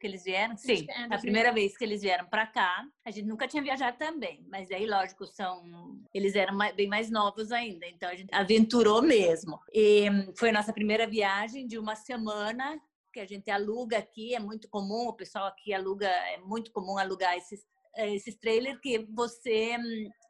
Que 0.00 0.06
eles 0.06 0.24
vieram? 0.24 0.56
Sim, 0.56 0.86
é, 0.88 1.14
a 1.14 1.18
primeira 1.18 1.52
vez 1.52 1.76
que 1.76 1.84
eles 1.84 2.00
vieram 2.00 2.26
para 2.26 2.46
cá. 2.46 2.84
A 3.04 3.10
gente 3.10 3.26
nunca 3.26 3.46
tinha 3.46 3.62
viajado 3.62 3.98
também, 3.98 4.44
mas 4.48 4.70
aí, 4.70 4.86
lógico, 4.86 5.26
são 5.26 6.00
eles 6.14 6.34
eram 6.34 6.56
bem 6.74 6.88
mais 6.88 7.10
novos 7.10 7.52
ainda, 7.52 7.86
então 7.86 8.08
a 8.08 8.14
gente 8.14 8.34
aventurou 8.34 9.02
mesmo. 9.02 9.60
E 9.72 10.06
foi 10.36 10.48
a 10.48 10.54
nossa 10.54 10.72
primeira 10.72 11.06
viagem 11.06 11.66
de 11.66 11.78
uma 11.78 11.94
semana 11.94 12.80
que 13.12 13.20
a 13.20 13.26
gente 13.26 13.50
aluga 13.50 13.98
aqui, 13.98 14.34
é 14.34 14.40
muito 14.40 14.68
comum, 14.68 15.08
o 15.08 15.12
pessoal 15.12 15.46
aqui 15.46 15.74
aluga, 15.74 16.06
é 16.06 16.38
muito 16.38 16.72
comum 16.72 16.96
alugar 16.96 17.36
esses 17.36 17.68
esses 17.96 18.36
trailers 18.36 18.78
que 18.80 19.00
você 19.10 19.76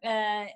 é, 0.02 0.54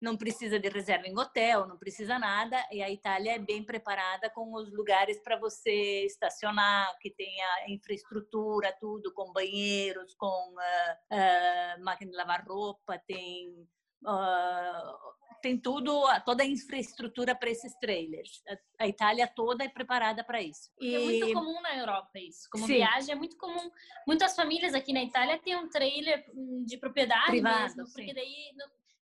não 0.00 0.16
precisa 0.16 0.58
de 0.58 0.68
reserva 0.68 1.06
em 1.06 1.18
hotel, 1.18 1.66
não 1.66 1.76
precisa 1.76 2.18
nada, 2.18 2.56
e 2.72 2.82
a 2.82 2.90
Itália 2.90 3.34
é 3.34 3.38
bem 3.38 3.62
preparada 3.62 4.30
com 4.30 4.54
os 4.54 4.72
lugares 4.72 5.20
para 5.22 5.38
você 5.38 6.06
estacionar, 6.06 6.96
que 7.00 7.10
tenha 7.10 7.66
infraestrutura, 7.68 8.74
tudo, 8.80 9.12
com 9.12 9.32
banheiros, 9.32 10.14
com 10.14 10.26
uh, 10.26 11.14
uh, 11.14 11.84
máquina 11.84 12.10
de 12.10 12.16
lavar 12.16 12.44
roupa, 12.46 12.98
tem 13.06 13.50
uh, 14.04 15.20
tem 15.40 15.58
tudo, 15.58 16.02
toda 16.24 16.42
a 16.42 16.46
infraestrutura 16.46 17.34
para 17.34 17.50
esses 17.50 17.74
trailers. 17.78 18.42
A, 18.46 18.84
a, 18.84 18.88
Itália 18.88 19.26
toda 19.26 19.64
é 19.64 19.68
preparada 19.68 20.22
para 20.22 20.42
isso. 20.42 20.70
E... 20.78 20.94
É 20.94 20.98
muito 20.98 21.32
comum 21.32 21.60
na 21.62 21.78
Europa 21.78 22.18
isso. 22.18 22.46
Como 22.50 22.66
Sim. 22.66 22.74
viagem 22.74 23.12
é 23.12 23.14
muito 23.14 23.36
comum. 23.38 23.70
Muitas 24.06 24.36
famílias 24.36 24.74
aqui 24.74 24.92
na 24.92 25.02
Itália 25.02 25.38
têm 25.38 25.56
um 25.56 25.68
trailer 25.68 26.24
hum, 26.34 26.62
de 26.66 26.76
propriedade 26.76 27.30
Privado, 27.30 27.60
mesmo, 27.60 27.84
porque 27.86 28.08
sim. 28.08 28.14
daí 28.14 28.52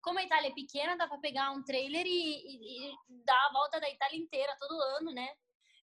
como 0.03 0.19
a 0.19 0.23
Itália 0.23 0.49
é 0.49 0.53
pequena, 0.53 0.97
dá 0.97 1.07
para 1.07 1.17
pegar 1.17 1.51
um 1.51 1.63
trailer 1.63 2.05
e, 2.05 2.09
e, 2.09 2.89
e, 2.89 2.95
dar 3.25 3.47
a 3.49 3.53
volta 3.53 3.79
da 3.79 3.89
Itália 3.89 4.19
inteira 4.19 4.55
todo 4.59 4.79
ano, 4.99 5.13
né? 5.13 5.29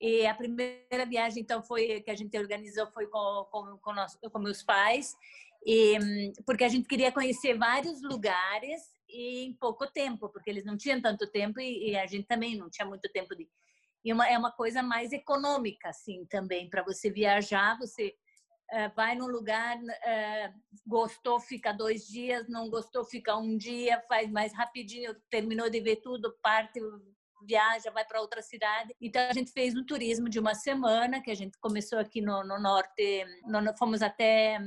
E 0.01 0.27
a 0.27 0.35
primeira 0.35 1.07
viagem, 1.07 1.43
então, 1.43 1.63
foi 1.63 2.01
que 2.01 2.11
a 2.11 2.15
gente 2.15 2.37
organizou 2.37 2.87
foi 2.89 3.07
com, 3.07 3.47
com, 3.51 3.79
com, 3.79 3.93
nós, 3.93 4.19
com 4.33 4.39
meus 4.39 4.63
pais, 4.63 5.15
e, 5.65 6.33
porque 6.45 6.65
a 6.65 6.69
gente 6.69 6.89
queria 6.89 7.13
conhecer 7.13 7.57
vários 7.57 8.03
lugares 8.03 8.83
em 9.09 9.55
pouco 9.55 9.87
tempo, 9.87 10.29
porque 10.31 10.51
eles 10.51 10.65
não 10.65 10.77
tinham 10.77 11.01
tanto 11.01 11.31
tempo 11.31 11.61
e, 11.61 11.91
e 11.91 11.97
a 11.97 12.07
gente 12.07 12.27
também 12.27 12.57
não 12.57 12.71
tinha 12.71 12.87
muito 12.87 13.11
tempo 13.13 13.37
de. 13.37 13.49
E 14.05 14.13
uma, 14.13 14.27
é 14.29 14.39
uma 14.39 14.53
coisa 14.53 14.83
mais 14.83 15.13
econômica, 15.13 15.91
assim, 15.91 16.25
também, 16.27 16.71
para 16.71 16.83
você 16.83 17.11
viajar, 17.11 17.79
você 17.79 18.15
vai 18.95 19.15
num 19.15 19.27
lugar, 19.27 19.77
uh, 19.79 20.55
gostou, 20.87 21.39
fica 21.39 21.73
dois 21.73 22.07
dias, 22.07 22.49
não 22.49 22.69
gostou, 22.69 23.05
fica 23.05 23.37
um 23.37 23.57
dia, 23.57 24.03
faz 24.09 24.31
mais 24.31 24.53
rapidinho, 24.53 25.15
terminou 25.31 25.71
de 25.71 25.81
ver 25.81 25.97
tudo, 25.97 26.37
parte, 26.43 26.81
viaja, 27.43 27.91
vai 27.91 28.05
para 28.05 28.21
outra 28.21 28.43
cidade. 28.43 28.95
Então 29.01 29.23
a 29.29 29.33
gente 29.33 29.53
fez 29.53 29.75
um 29.75 29.85
turismo 29.85 30.29
de 30.29 30.39
uma 30.39 30.55
semana 30.55 31.21
que 31.21 31.31
a 31.31 31.35
gente 31.35 31.59
começou 31.59 31.99
aqui 31.99 32.21
no, 32.21 32.45
no 32.45 32.59
norte, 32.61 33.25
no, 33.45 33.77
fomos 33.77 34.03
até, 34.03 34.59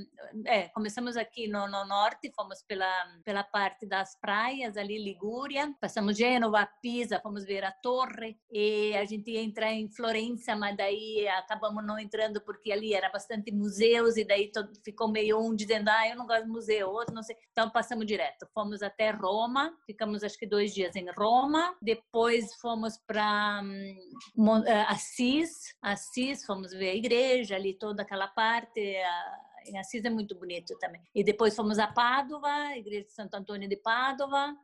é, 0.46 0.70
começamos 0.70 1.18
aqui 1.18 1.48
no, 1.48 1.68
no, 1.68 1.86
norte, 1.86 2.32
fomos 2.36 2.62
pela 2.64 2.90
pela 3.24 3.44
parte 3.44 3.86
das 3.86 4.16
praias 4.20 4.78
ali 4.78 4.98
Ligúria, 5.04 5.74
passamos 5.80 6.18
Gênova, 6.18 6.68
Pisa, 6.82 7.20
fomos 7.20 7.46
ver 7.46 7.64
a 7.64 7.72
torre 7.72 8.38
e 8.52 8.96
a 8.96 9.06
gente 9.06 9.32
ia 9.32 9.42
entrar 9.42 9.72
em 9.72 9.90
Florença, 9.90 10.56
mas 10.56 10.76
daí 10.76 11.28
acabamos 11.28 11.86
não 11.86 12.00
entrando 12.00 12.42
porque 12.42 12.72
ali 12.72 12.94
era 12.94 13.10
bastante 13.10 13.52
museus 13.52 14.18
e 14.18 14.26
daí 14.26 14.52
todo, 14.52 14.72
ficou 14.84 15.08
meio 15.08 15.40
um 15.40 15.56
dizendo 15.56 15.90
ah 15.90 16.08
eu 16.08 16.16
não 16.16 16.26
gosto 16.26 16.46
de 16.46 16.50
museu, 16.50 16.90
outro 16.90 17.14
não 17.14 17.24
sei, 17.24 17.36
então 17.52 17.70
passamos 17.70 18.06
direto. 18.06 18.48
Fomos 18.54 18.82
até 18.82 19.12
Roma, 19.12 19.74
ficamos 19.86 20.24
acho 20.24 20.38
que 20.38 20.48
dois 20.48 20.74
dias 20.74 20.96
em 20.96 21.10
Roma, 21.12 21.76
depois 21.82 22.54
fomos 22.62 22.98
para 22.98 23.62
um, 23.64 24.64
eh, 24.66 24.86
Assis, 24.88 25.76
Assis, 25.82 26.46
fomos 26.46 26.72
ver 26.72 26.92
a 26.92 26.96
igreja 26.96 27.56
ali, 27.56 27.74
toda 27.74 28.04
aquela 28.04 28.28
parte. 28.28 28.80
A, 28.98 29.40
em 29.66 29.78
Assis 29.78 30.04
é 30.06 30.10
muito 30.10 30.38
bonito 30.38 30.78
também. 30.80 31.02
E 31.14 31.24
depois 31.24 31.56
fomos 31.56 31.80
a 31.80 31.88
Pádua, 31.88 32.78
igreja 32.78 33.06
de 33.06 33.14
Santo 33.14 33.36
Antônio 33.36 33.68
de 33.68 33.78
Pádua, 33.78 34.56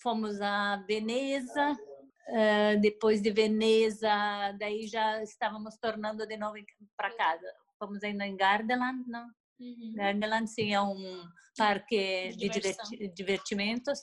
fomos 0.00 0.40
a 0.40 0.76
Veneza, 0.86 1.72
uh, 1.72 2.80
depois 2.80 3.20
de 3.20 3.30
Veneza, 3.30 4.10
daí 4.58 4.86
já 4.86 5.22
estávamos 5.22 5.76
tornando 5.76 6.26
de 6.26 6.36
novo 6.36 6.56
para 6.96 7.14
casa. 7.16 7.46
Fomos 7.78 8.02
ainda 8.02 8.26
em 8.26 8.36
Gardeland, 8.36 9.04
não? 9.08 9.26
Uhum. 9.58 9.92
Gardeland, 9.94 10.48
sim, 10.48 10.74
é 10.74 10.80
um 10.80 11.24
parque 11.56 12.30
de, 12.36 12.48
de 12.48 13.08
divertimentos 13.08 14.00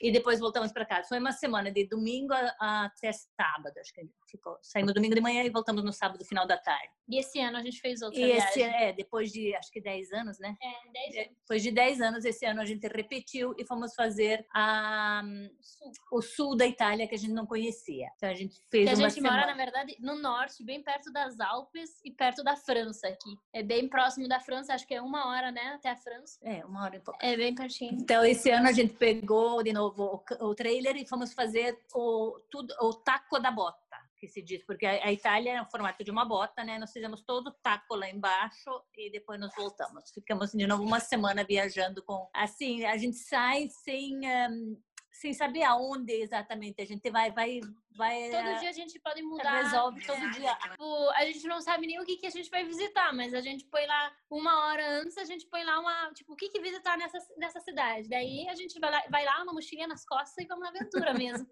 e 0.00 0.10
depois 0.10 0.40
voltamos 0.40 0.72
para 0.72 0.84
casa. 0.84 1.08
Foi 1.08 1.18
uma 1.18 1.32
semana 1.32 1.70
de 1.70 1.86
domingo 1.86 2.34
até 2.60 3.10
sábado, 3.12 3.78
acho 3.78 3.92
que 3.92 4.08
ficou. 4.30 4.58
Saímos 4.62 4.92
domingo 4.94 5.14
de 5.14 5.20
manhã 5.20 5.42
e 5.42 5.50
voltamos 5.50 5.84
no 5.84 5.92
sábado, 5.92 6.24
final 6.24 6.46
da 6.46 6.56
tarde. 6.56 6.90
E 7.08 7.18
esse 7.18 7.40
ano 7.40 7.56
a 7.56 7.62
gente 7.62 7.80
fez 7.80 8.02
outra 8.02 8.20
e 8.20 8.24
viagem. 8.24 8.48
Esse, 8.48 8.62
é, 8.62 8.92
depois 8.92 9.30
de, 9.30 9.54
acho 9.54 9.70
que 9.70 9.80
10 9.80 10.12
anos, 10.12 10.38
né? 10.38 10.56
É, 10.60 10.92
10 10.92 11.14
é, 11.14 11.20
anos. 11.20 11.36
Depois 11.38 11.62
de 11.62 11.70
10 11.70 12.00
anos, 12.00 12.24
esse 12.24 12.44
ano 12.44 12.60
a 12.60 12.64
gente 12.64 12.86
repetiu 12.88 13.54
e 13.56 13.64
fomos 13.64 13.94
fazer 13.94 14.44
a, 14.52 15.22
sul. 15.60 15.92
o 16.12 16.22
sul 16.22 16.56
da 16.56 16.66
Itália, 16.66 17.06
que 17.06 17.14
a 17.14 17.18
gente 17.18 17.32
não 17.32 17.46
conhecia. 17.46 18.08
Então 18.16 18.28
a 18.28 18.34
gente 18.34 18.56
fez 18.70 18.88
que 18.88 18.96
uma 18.96 19.06
a 19.06 19.08
gente 19.08 19.14
semana. 19.14 19.36
mora, 19.36 19.46
na 19.46 19.56
verdade, 19.56 19.96
no 20.00 20.16
norte, 20.16 20.64
bem 20.64 20.82
perto 20.82 21.12
das 21.12 21.38
Alpes 21.38 22.00
e 22.04 22.10
perto 22.10 22.42
da 22.42 22.56
França 22.56 23.06
aqui. 23.06 23.38
É 23.52 23.62
bem 23.62 23.88
próximo 23.88 24.26
da 24.26 24.40
França, 24.40 24.74
acho 24.74 24.86
que 24.86 24.94
é 24.94 25.00
uma 25.00 25.28
hora, 25.28 25.52
né, 25.52 25.74
até 25.74 25.90
a 25.90 25.96
França. 25.96 26.38
É, 26.42 26.64
uma 26.64 26.84
hora 26.84 26.96
e 26.96 27.00
pouco. 27.00 27.18
É 27.22 27.36
bem 27.36 27.54
pertinho. 27.54 27.92
Então 27.92 28.24
esse 28.24 28.50
ano 28.50 28.68
a 28.68 28.72
gente 28.72 28.94
pegou 28.94 29.62
de 29.62 29.72
novo 29.76 30.24
o, 30.40 30.46
o 30.46 30.54
trailer 30.54 30.96
e 30.96 31.06
fomos 31.06 31.32
fazer 31.32 31.78
o, 31.94 32.40
tudo, 32.50 32.74
o 32.80 32.94
taco 32.94 33.38
da 33.38 33.50
bota 33.50 33.86
que 34.18 34.26
se 34.26 34.42
diz, 34.42 34.64
porque 34.64 34.86
a, 34.86 35.12
Itália 35.12 35.58
é 35.58 35.62
o 35.62 35.70
formato 35.70 36.02
de 36.02 36.10
uma 36.10 36.24
bota, 36.24 36.64
né? 36.64 36.78
Nós 36.78 36.92
fizemos 36.92 37.22
todo 37.22 37.48
o 37.48 37.52
taco 37.52 37.94
lá 37.94 38.08
embaixo 38.08 38.70
e 38.96 39.10
depois 39.10 39.38
nos 39.38 39.54
voltamos. 39.54 40.10
Ficamos 40.10 40.52
de 40.52 40.66
novo 40.66 40.82
uma 40.82 41.00
semana 41.00 41.44
viajando 41.44 42.02
com. 42.02 42.28
Assim, 42.32 42.84
a 42.84 42.96
gente 42.96 43.16
sai 43.16 43.68
sem. 43.68 44.20
Um, 44.50 44.80
sem 45.20 45.32
saber 45.32 45.62
aonde 45.62 46.12
exatamente 46.12 46.80
a 46.80 46.84
gente 46.84 47.10
vai, 47.10 47.30
vai, 47.30 47.60
vai. 47.96 48.30
Todo 48.30 48.56
uh, 48.56 48.60
dia 48.60 48.68
a 48.68 48.72
gente 48.72 48.98
pode 49.00 49.22
mudar. 49.22 49.62
Resolve 49.62 50.04
todo 50.04 50.22
é. 50.22 50.30
dia. 50.30 50.54
Tipo, 50.54 51.10
a 51.10 51.24
gente 51.24 51.46
não 51.46 51.60
sabe 51.60 51.86
nem 51.86 52.00
o 52.00 52.04
que, 52.04 52.16
que 52.18 52.26
a 52.26 52.30
gente 52.30 52.50
vai 52.50 52.64
visitar, 52.64 53.14
mas 53.14 53.32
a 53.32 53.40
gente 53.40 53.64
põe 53.66 53.86
lá 53.86 54.12
uma 54.30 54.66
hora 54.66 55.00
antes, 55.00 55.16
a 55.16 55.24
gente 55.24 55.46
põe 55.46 55.64
lá 55.64 55.80
uma, 55.80 56.12
tipo, 56.12 56.34
o 56.34 56.36
que, 56.36 56.48
que 56.50 56.60
visitar 56.60 56.98
nessa, 56.98 57.18
nessa 57.38 57.60
cidade. 57.60 58.08
Daí 58.08 58.46
a 58.48 58.54
gente 58.54 58.78
vai 58.78 58.90
lá, 58.90 59.02
vai 59.10 59.24
lá 59.24 59.42
uma 59.42 59.54
mochilinha 59.54 59.88
nas 59.88 60.04
costas 60.04 60.36
e 60.44 60.46
vamos 60.46 60.64
na 60.64 60.70
aventura 60.70 61.14
mesmo. 61.14 61.48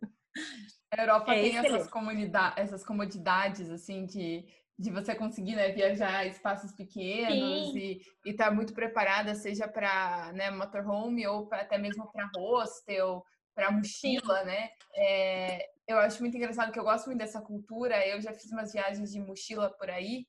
A 0.93 1.01
Europa 1.01 1.35
é 1.35 1.43
tem 1.43 1.59
essas, 1.59 1.89
comunidades, 1.89 2.59
essas 2.59 2.85
comodidades, 2.85 3.71
assim, 3.71 4.05
de, 4.05 4.45
de 4.79 4.91
você 4.91 5.15
conseguir 5.15 5.55
né, 5.55 5.71
viajar 5.71 6.27
espaços 6.27 6.73
pequenos 6.73 7.73
Sim. 7.73 8.01
e 8.27 8.31
estar 8.31 8.47
tá 8.47 8.51
muito 8.51 8.75
preparada, 8.75 9.35
seja 9.35 9.67
para 9.67 10.33
né, 10.33 10.51
motorhome 10.51 11.27
ou 11.27 11.47
pra, 11.47 11.63
até 11.63 11.79
mesmo 11.79 12.11
para 12.13 12.31
hostel, 12.37 13.25
para 13.55 13.71
mochila, 13.71 14.45
né? 14.45 14.71
É, 14.95 15.69
eu 15.87 15.99
acho 15.99 16.21
muito 16.21 16.37
engraçado 16.37 16.73
que 16.73 16.79
eu 16.79 16.85
gosto 16.85 17.07
muito 17.07 17.19
dessa 17.19 17.41
cultura. 17.41 18.07
Eu 18.07 18.21
já 18.21 18.33
fiz 18.33 18.51
umas 18.51 18.73
viagens 18.73 19.13
de 19.13 19.21
mochila 19.21 19.71
por 19.71 19.91
aí 19.91 20.27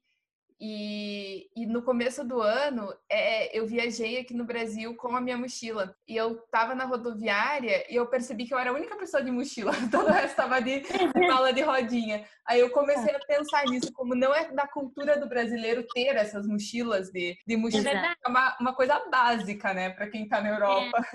e, 0.60 1.50
e, 1.54 1.66
no 1.66 1.82
começo 1.82 2.24
do 2.24 2.42
ano, 2.42 2.94
é, 3.10 3.58
eu 3.58 3.68
viajei 3.68 4.20
aqui 4.20 4.34
no 4.34 4.46
Brasil 4.46 4.96
com 4.96 5.14
a 5.16 5.20
minha 5.20 5.38
mochila. 5.38 5.94
E 6.08 6.16
eu 6.16 6.38
tava 6.50 6.74
na 6.74 6.86
rodoviária 6.86 7.86
e 7.92 7.96
eu 7.96 8.08
percebi 8.08 8.46
que 8.46 8.54
eu 8.54 8.58
era 8.58 8.70
a 8.70 8.74
única 8.74 8.96
pessoa 8.96 9.22
de 9.22 9.32
mochila. 9.32 9.74
Todo 9.92 10.08
o 10.08 10.12
resto 10.12 10.30
estava 10.30 10.62
de 10.62 10.84
mala 11.28 11.52
de 11.52 11.62
rodinha. 11.62 12.26
Aí 12.46 12.60
eu 12.60 12.70
comecei 12.70 13.14
a 13.14 13.20
pensar 13.20 13.66
nisso, 13.66 13.92
como 13.92 14.16
não 14.16 14.34
é 14.34 14.50
da 14.52 14.68
cultura 14.68 15.20
do 15.20 15.28
brasileiro 15.28 15.86
ter 15.94 16.16
essas 16.16 16.48
mochilas 16.48 17.10
de, 17.10 17.38
de 17.46 17.58
mochila. 17.58 17.90
É 17.90 18.16
uma, 18.28 18.56
uma 18.62 18.74
coisa 18.74 19.00
básica, 19.10 19.74
né, 19.74 19.90
para 19.90 20.08
quem 20.08 20.28
tá 20.28 20.40
na 20.42 20.50
Europa. 20.50 21.06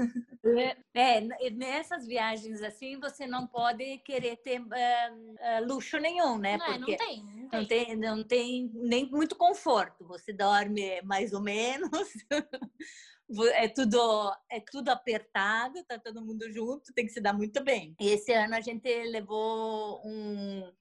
É. 0.94 1.18
é. 1.18 1.50
nessas 1.50 2.06
viagens 2.06 2.62
assim, 2.62 2.98
você 2.98 3.26
não 3.26 3.46
pode 3.46 3.98
querer 3.98 4.36
ter 4.36 4.60
uh, 4.60 4.64
uh, 4.64 5.66
luxo 5.66 5.98
nenhum, 5.98 6.36
né? 6.36 6.56
Não, 6.56 6.66
Porque 6.66 6.92
não 6.92 6.98
tem, 6.98 7.39
não 7.52 7.64
tem. 7.64 7.96
Não 7.96 7.96
tem, 7.96 7.96
não 7.96 8.24
tem 8.24 8.70
nem 8.74 9.10
muito 9.10 9.30
muito 9.30 9.36
conforto. 9.36 10.06
Você 10.06 10.32
dorme 10.32 11.00
mais 11.02 11.32
ou 11.32 11.40
menos. 11.40 11.90
é 13.54 13.68
tudo 13.68 14.32
é 14.50 14.60
tudo 14.60 14.88
apertado, 14.88 15.84
tá 15.84 15.98
todo 15.98 16.24
mundo 16.24 16.50
junto, 16.50 16.92
tem 16.92 17.06
que 17.06 17.12
se 17.12 17.20
dar 17.20 17.32
muito 17.32 17.62
bem. 17.62 17.94
E 18.00 18.08
esse 18.08 18.32
ano 18.32 18.54
a 18.54 18.60
gente 18.60 18.88
levou 19.04 20.00
um 20.04 20.72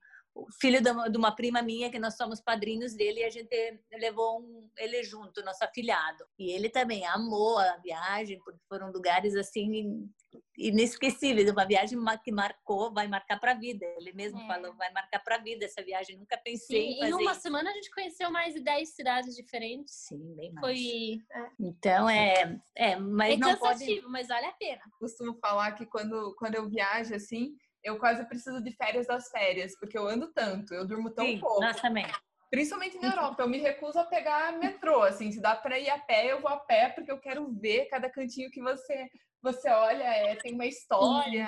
filho 0.59 0.81
de 0.81 1.17
uma 1.17 1.35
prima 1.35 1.61
minha 1.61 1.89
que 1.89 1.99
nós 1.99 2.15
somos 2.15 2.41
padrinhos 2.41 2.93
dele 2.93 3.21
e 3.21 3.25
a 3.25 3.29
gente 3.29 3.79
levou 3.93 4.39
um, 4.39 4.69
ele 4.77 5.03
junto, 5.03 5.43
nosso 5.43 5.63
afilhado. 5.63 6.25
E 6.37 6.51
ele 6.51 6.69
também 6.69 7.05
amou 7.05 7.57
a 7.57 7.77
viagem 7.77 8.39
porque 8.43 8.59
foram 8.67 8.91
lugares 8.91 9.35
assim 9.35 10.09
inesquecíveis, 10.57 11.49
uma 11.49 11.65
viagem 11.65 11.97
que 12.23 12.31
marcou, 12.31 12.93
vai 12.93 13.07
marcar 13.07 13.39
para 13.39 13.51
a 13.51 13.55
vida. 13.55 13.85
Ele 13.97 14.11
mesmo 14.13 14.39
é. 14.41 14.47
falou, 14.47 14.75
vai 14.75 14.91
marcar 14.91 15.19
para 15.19 15.35
a 15.35 15.39
vida 15.39 15.65
essa 15.65 15.81
viagem. 15.81 16.17
Nunca 16.17 16.37
pensei 16.37 16.81
Sim, 16.81 16.93
em 16.93 16.99
fazer. 16.99 17.11
Em 17.11 17.13
uma 17.13 17.33
semana 17.33 17.69
a 17.69 17.73
gente 17.73 17.89
conheceu 17.91 18.29
mais 18.29 18.53
de 18.53 18.59
10 18.59 18.89
cidades 18.89 19.35
diferentes. 19.35 19.93
Sim, 19.93 20.35
bem 20.35 20.51
mais. 20.51 20.65
Foi. 20.65 21.17
É. 21.31 21.49
Então 21.59 22.09
é, 22.09 22.59
é, 22.75 22.95
mas 22.97 23.33
é 23.33 23.37
não 23.37 23.49
cansativo, 23.49 24.01
pode... 24.01 24.11
mas 24.11 24.27
vale 24.27 24.45
a 24.45 24.51
pena. 24.53 24.81
Costumo 24.99 25.33
falar 25.39 25.71
que 25.73 25.85
quando 25.85 26.35
quando 26.35 26.55
eu 26.55 26.69
viajo 26.69 27.15
assim, 27.15 27.55
eu 27.83 27.97
quase 27.97 28.25
preciso 28.25 28.61
de 28.61 28.71
férias 28.71 29.07
das 29.07 29.29
férias, 29.29 29.77
porque 29.79 29.97
eu 29.97 30.07
ando 30.07 30.31
tanto, 30.33 30.73
eu 30.73 30.85
durmo 30.85 31.09
tão 31.09 31.25
Sim, 31.25 31.39
pouco. 31.39 31.61
Nós 31.61 31.79
também. 31.79 32.05
Principalmente 32.49 32.97
na 32.97 33.09
Europa, 33.09 33.43
eu 33.43 33.47
me 33.47 33.59
recuso 33.59 33.99
a 33.99 34.05
pegar 34.05 34.57
metrô, 34.57 35.03
assim, 35.03 35.31
se 35.31 35.39
dá 35.39 35.55
para 35.55 35.77
ir 35.77 35.89
a 35.89 35.99
pé, 35.99 36.31
eu 36.31 36.41
vou 36.41 36.49
a 36.49 36.57
pé, 36.57 36.89
porque 36.89 37.11
eu 37.11 37.19
quero 37.19 37.47
ver 37.53 37.85
cada 37.85 38.09
cantinho 38.09 38.49
que 38.49 38.61
você 38.61 39.07
você 39.41 39.69
olha, 39.69 40.03
é, 40.03 40.35
tem 40.35 40.53
uma 40.53 40.65
história. 40.65 41.47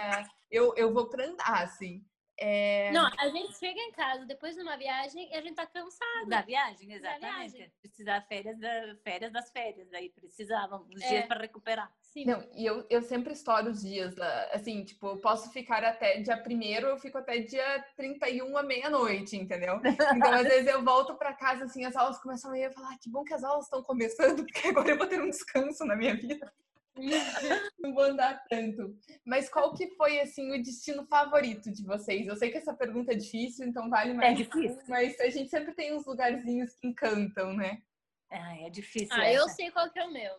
Eu, 0.50 0.74
eu 0.78 0.94
vou 0.94 1.10
para 1.10 1.26
andar, 1.26 1.64
assim. 1.64 2.02
É... 2.44 2.92
Não, 2.92 3.08
a 3.20 3.30
gente 3.30 3.56
chega 3.60 3.80
em 3.80 3.92
casa 3.92 4.26
depois 4.26 4.56
de 4.56 4.64
uma 4.64 4.76
viagem 4.76 5.30
e 5.32 5.36
a 5.36 5.42
gente 5.42 5.54
tá 5.54 5.68
cansado. 5.68 6.28
Da 6.28 6.42
viagem, 6.42 6.92
exatamente. 6.92 7.60
Da 7.60 7.70
Precisar 7.80 8.22
férias, 8.22 8.60
da, 8.60 8.96
férias 9.04 9.32
das 9.32 9.52
férias, 9.52 9.94
aí 9.94 10.10
precisava 10.10 10.78
uns 10.78 11.00
é. 11.04 11.08
dias 11.08 11.28
para 11.28 11.42
recuperar. 11.42 11.94
Sim. 12.02 12.26
Não, 12.26 12.44
e 12.56 12.66
eu, 12.66 12.84
eu 12.90 13.04
sempre 13.04 13.34
estouro 13.34 13.70
os 13.70 13.82
dias, 13.82 14.16
assim, 14.52 14.84
tipo, 14.84 15.08
eu 15.08 15.18
posso 15.18 15.52
ficar 15.52 15.84
até 15.84 16.20
dia 16.20 16.36
primeiro, 16.36 16.88
eu 16.88 16.98
fico 16.98 17.20
até 17.20 17.38
dia 17.38 17.86
31 17.96 18.58
à 18.58 18.64
meia-noite, 18.64 19.38
entendeu? 19.38 19.80
Então, 20.16 20.34
às 20.34 20.44
vezes 20.44 20.68
eu 20.68 20.84
volto 20.84 21.14
para 21.16 21.34
casa, 21.34 21.66
assim, 21.66 21.86
as 21.86 21.96
aulas 21.96 22.20
começam 22.20 22.52
a 22.52 22.58
ir, 22.58 22.64
eu 22.64 22.74
falar, 22.74 22.94
ah, 22.94 22.98
que 23.00 23.10
bom 23.10 23.24
que 23.24 23.36
as 23.36 23.44
aulas 23.44 23.66
estão 23.66 23.84
começando, 23.84 24.44
porque 24.52 24.68
agora 24.68 24.90
eu 24.90 24.98
vou 24.98 25.08
ter 25.08 25.22
um 25.22 25.30
descanso 25.30 25.86
na 25.86 25.96
minha 25.96 26.16
vida. 26.16 26.52
não 27.80 27.94
vou 27.94 28.04
andar 28.04 28.44
tanto. 28.50 28.96
Mas 29.26 29.50
qual 29.50 29.74
que 29.74 29.88
foi, 29.96 30.20
assim, 30.20 30.52
o 30.52 30.62
destino 30.62 31.06
favorito 31.06 31.72
de 31.72 31.84
vocês? 31.84 32.28
Eu 32.28 32.36
sei 32.36 32.52
que 32.52 32.58
essa 32.58 32.74
pergunta 32.74 33.12
é 33.14 33.16
difícil, 33.16 33.66
então 33.68 33.90
vale 33.90 34.14
mais. 34.14 34.32
É 34.32 34.44
difícil. 34.44 34.82
Mas 34.88 35.20
a 35.20 35.30
gente 35.30 35.50
sempre 35.50 35.74
tem 35.74 35.96
uns 35.96 36.06
lugarzinhos 36.06 36.74
que 36.76 36.88
encantam, 36.88 37.54
né? 37.54 37.82
Ah, 38.30 38.58
é 38.58 38.70
difícil. 38.70 39.10
Ah, 39.12 39.26
essa. 39.26 39.42
eu 39.44 39.50
sei 39.50 39.72
qual 39.72 39.90
que 39.90 40.00
é 40.00 40.06
o 40.06 40.12
meu. 40.12 40.34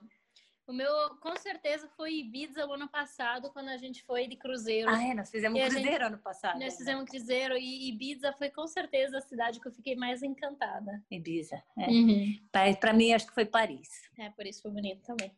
O 0.65 0.73
meu, 0.73 0.91
com 1.21 1.37
certeza, 1.37 1.89
foi 1.97 2.15
Ibiza 2.21 2.65
o 2.67 2.73
ano 2.73 2.89
passado, 2.89 3.51
quando 3.53 3.69
a 3.69 3.77
gente 3.77 4.05
foi 4.05 4.29
de 4.29 4.37
cruzeiro. 4.37 4.89
Ah, 4.89 5.03
é, 5.03 5.13
nós 5.13 5.29
fizemos 5.29 5.59
E 5.59 5.63
um 5.63 5.67
a 5.67 5.69
gente- 5.69 5.81
cruzeiro 5.83 6.07
ano 6.07 6.19
passado. 6.19 6.55
Nós 6.55 6.73
né? 6.73 6.79
fizemos 6.79 7.03
um 7.03 7.07
cruzeiro 7.07 7.57
e 7.59 7.89
Ibiza 7.89 8.33
foi 8.35 8.49
com 8.49 8.67
certeza 8.69 9.19
a 9.19 9.21
cidade 9.21 9.61
que 9.61 9.67
eu 9.67 9.73
fiquei 9.73 9.97
mais 9.97 10.23
encantada. 10.23 11.03
Ibiza. 11.11 11.61
É. 11.77 11.87
Uhum. 11.89 12.39
Pra, 12.53 12.75
pra 12.77 12.93
mim, 12.93 13.13
acho 13.13 13.27
que 13.27 13.35
foi 13.35 13.45
Paris. 13.45 13.89
É, 14.17 14.31
por 14.31 14.47
isso 14.47 14.63
foi 14.63 14.71
bonito 14.71 15.03
também. 15.03 15.37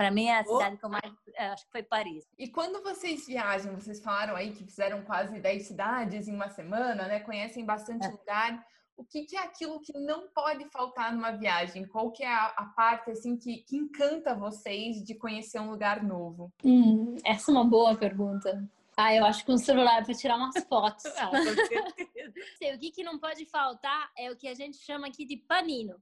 Pra 0.00 0.10
mim, 0.10 0.30
a 0.30 0.42
Oh. 0.48 0.56
cidade 0.56 0.78
que 0.78 0.84
eu 0.86 0.88
mais. 0.88 1.12
é, 1.34 1.48
Acho 1.48 1.66
que 1.66 1.72
foi 1.72 1.82
Paris. 1.82 2.24
E 2.38 2.48
quando 2.48 2.82
vocês 2.82 3.26
viajam, 3.26 3.74
vocês 3.74 4.00
falaram 4.02 4.34
aí 4.34 4.50
que 4.50 4.64
fizeram 4.64 5.02
quase 5.02 5.38
10 5.38 5.66
cidades 5.66 6.26
em 6.26 6.34
uma 6.34 6.48
semana, 6.48 7.06
né? 7.06 7.20
Conhecem 7.20 7.66
bastante 7.66 8.06
É. 8.06 8.08
lugar. 8.08 8.66
O 8.96 9.04
que, 9.04 9.26
que 9.26 9.36
é 9.36 9.40
aquilo 9.42 9.78
que 9.78 9.92
não 9.98 10.26
pode 10.28 10.64
faltar 10.70 11.12
numa 11.12 11.32
viagem? 11.32 11.86
Qual 11.86 12.10
que 12.12 12.22
é 12.24 12.32
a, 12.32 12.46
a 12.46 12.64
parte 12.74 13.10
assim 13.10 13.36
que, 13.36 13.58
que 13.58 13.76
encanta 13.76 14.34
vocês 14.34 15.04
de 15.04 15.14
conhecer 15.14 15.60
um 15.60 15.68
lugar 15.70 16.02
novo? 16.02 16.50
Hum, 16.64 17.16
essa 17.22 17.50
é 17.50 17.52
uma 17.52 17.64
boa 17.66 17.94
pergunta. 17.94 18.66
Ah, 18.96 19.14
eu 19.14 19.24
acho 19.26 19.44
que 19.44 19.52
um 19.52 19.58
celular 19.58 20.02
para 20.02 20.14
tirar 20.14 20.36
umas 20.36 20.64
fotos. 20.64 21.04
Ah, 21.18 21.28
com 21.28 21.42
certeza. 21.42 21.94
Sei, 22.58 22.74
o 22.74 22.78
que, 22.78 22.90
que 22.90 23.02
não 23.04 23.18
pode 23.18 23.44
faltar 23.44 24.10
é 24.16 24.30
o 24.30 24.36
que 24.36 24.48
a 24.48 24.54
gente 24.54 24.78
chama 24.78 25.06
aqui 25.08 25.26
de 25.26 25.36
panino. 25.36 25.96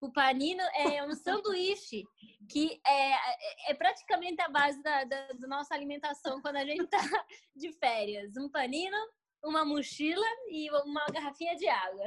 O 0.00 0.10
panino 0.10 0.62
é 0.74 1.04
um 1.04 1.14
sanduíche 1.14 2.04
que 2.48 2.80
é, 2.86 3.12
é- 3.12 3.70
é 3.70 3.74
praticamente 3.74 4.40
a 4.40 4.48
base 4.48 4.82
da, 4.82 5.04
da, 5.04 5.32
da 5.32 5.46
nossa 5.46 5.74
alimentação 5.74 6.40
quando 6.40 6.56
a 6.56 6.64
gente 6.64 6.86
tá 6.86 6.98
de 7.54 7.70
férias. 7.74 8.34
Um 8.36 8.48
panino, 8.48 8.96
uma 9.44 9.64
mochila 9.64 10.26
e 10.50 10.70
uma 10.70 11.04
garrafinha 11.12 11.54
de 11.56 11.68
água. 11.68 12.04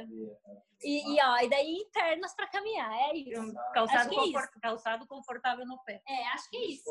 E, 0.82 1.14
e, 1.16 1.22
ó, 1.22 1.38
e 1.38 1.48
daí 1.48 1.72
internas 1.76 2.34
para 2.34 2.48
caminhar, 2.48 2.92
é 3.10 3.16
isso. 3.16 3.54
Calçado, 3.72 4.12
é 4.12 4.16
confort- 4.16 4.60
calçado 4.60 5.06
confortável 5.06 5.64
no 5.66 5.78
pé. 5.84 6.02
É, 6.06 6.26
acho 6.28 6.50
que 6.50 6.56
é 6.56 6.66
isso. 6.66 6.90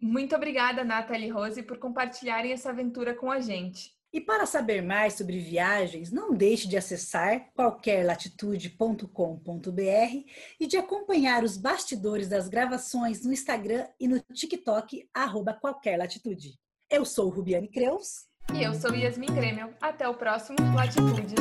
Muito 0.00 0.36
obrigada, 0.36 0.84
Nathalie 0.84 1.26
e 1.26 1.30
Rose, 1.30 1.62
por 1.62 1.78
compartilharem 1.78 2.52
essa 2.52 2.70
aventura 2.70 3.14
com 3.16 3.30
a 3.32 3.40
gente. 3.40 3.97
E 4.12 4.20
para 4.20 4.44
saber 4.46 4.82
mais 4.82 5.14
sobre 5.14 5.38
viagens, 5.38 6.10
não 6.10 6.34
deixe 6.34 6.66
de 6.66 6.76
acessar 6.76 7.52
qualquerlatitude.com.br 7.54 10.24
e 10.58 10.66
de 10.66 10.76
acompanhar 10.78 11.44
os 11.44 11.58
bastidores 11.58 12.28
das 12.28 12.48
gravações 12.48 13.24
no 13.24 13.32
Instagram 13.32 13.86
e 14.00 14.08
no 14.08 14.18
TikTok, 14.32 15.08
arroba 15.12 15.52
qualquer 15.52 15.98
latitude. 15.98 16.58
Eu 16.90 17.04
sou 17.04 17.28
Rubiane 17.28 17.68
Creus. 17.68 18.26
E 18.54 18.62
eu 18.62 18.72
sou 18.72 18.94
Yasmin 18.94 19.34
Grêmio. 19.34 19.74
Até 19.78 20.08
o 20.08 20.14
próximo 20.14 20.56
Latitudes. 20.74 21.34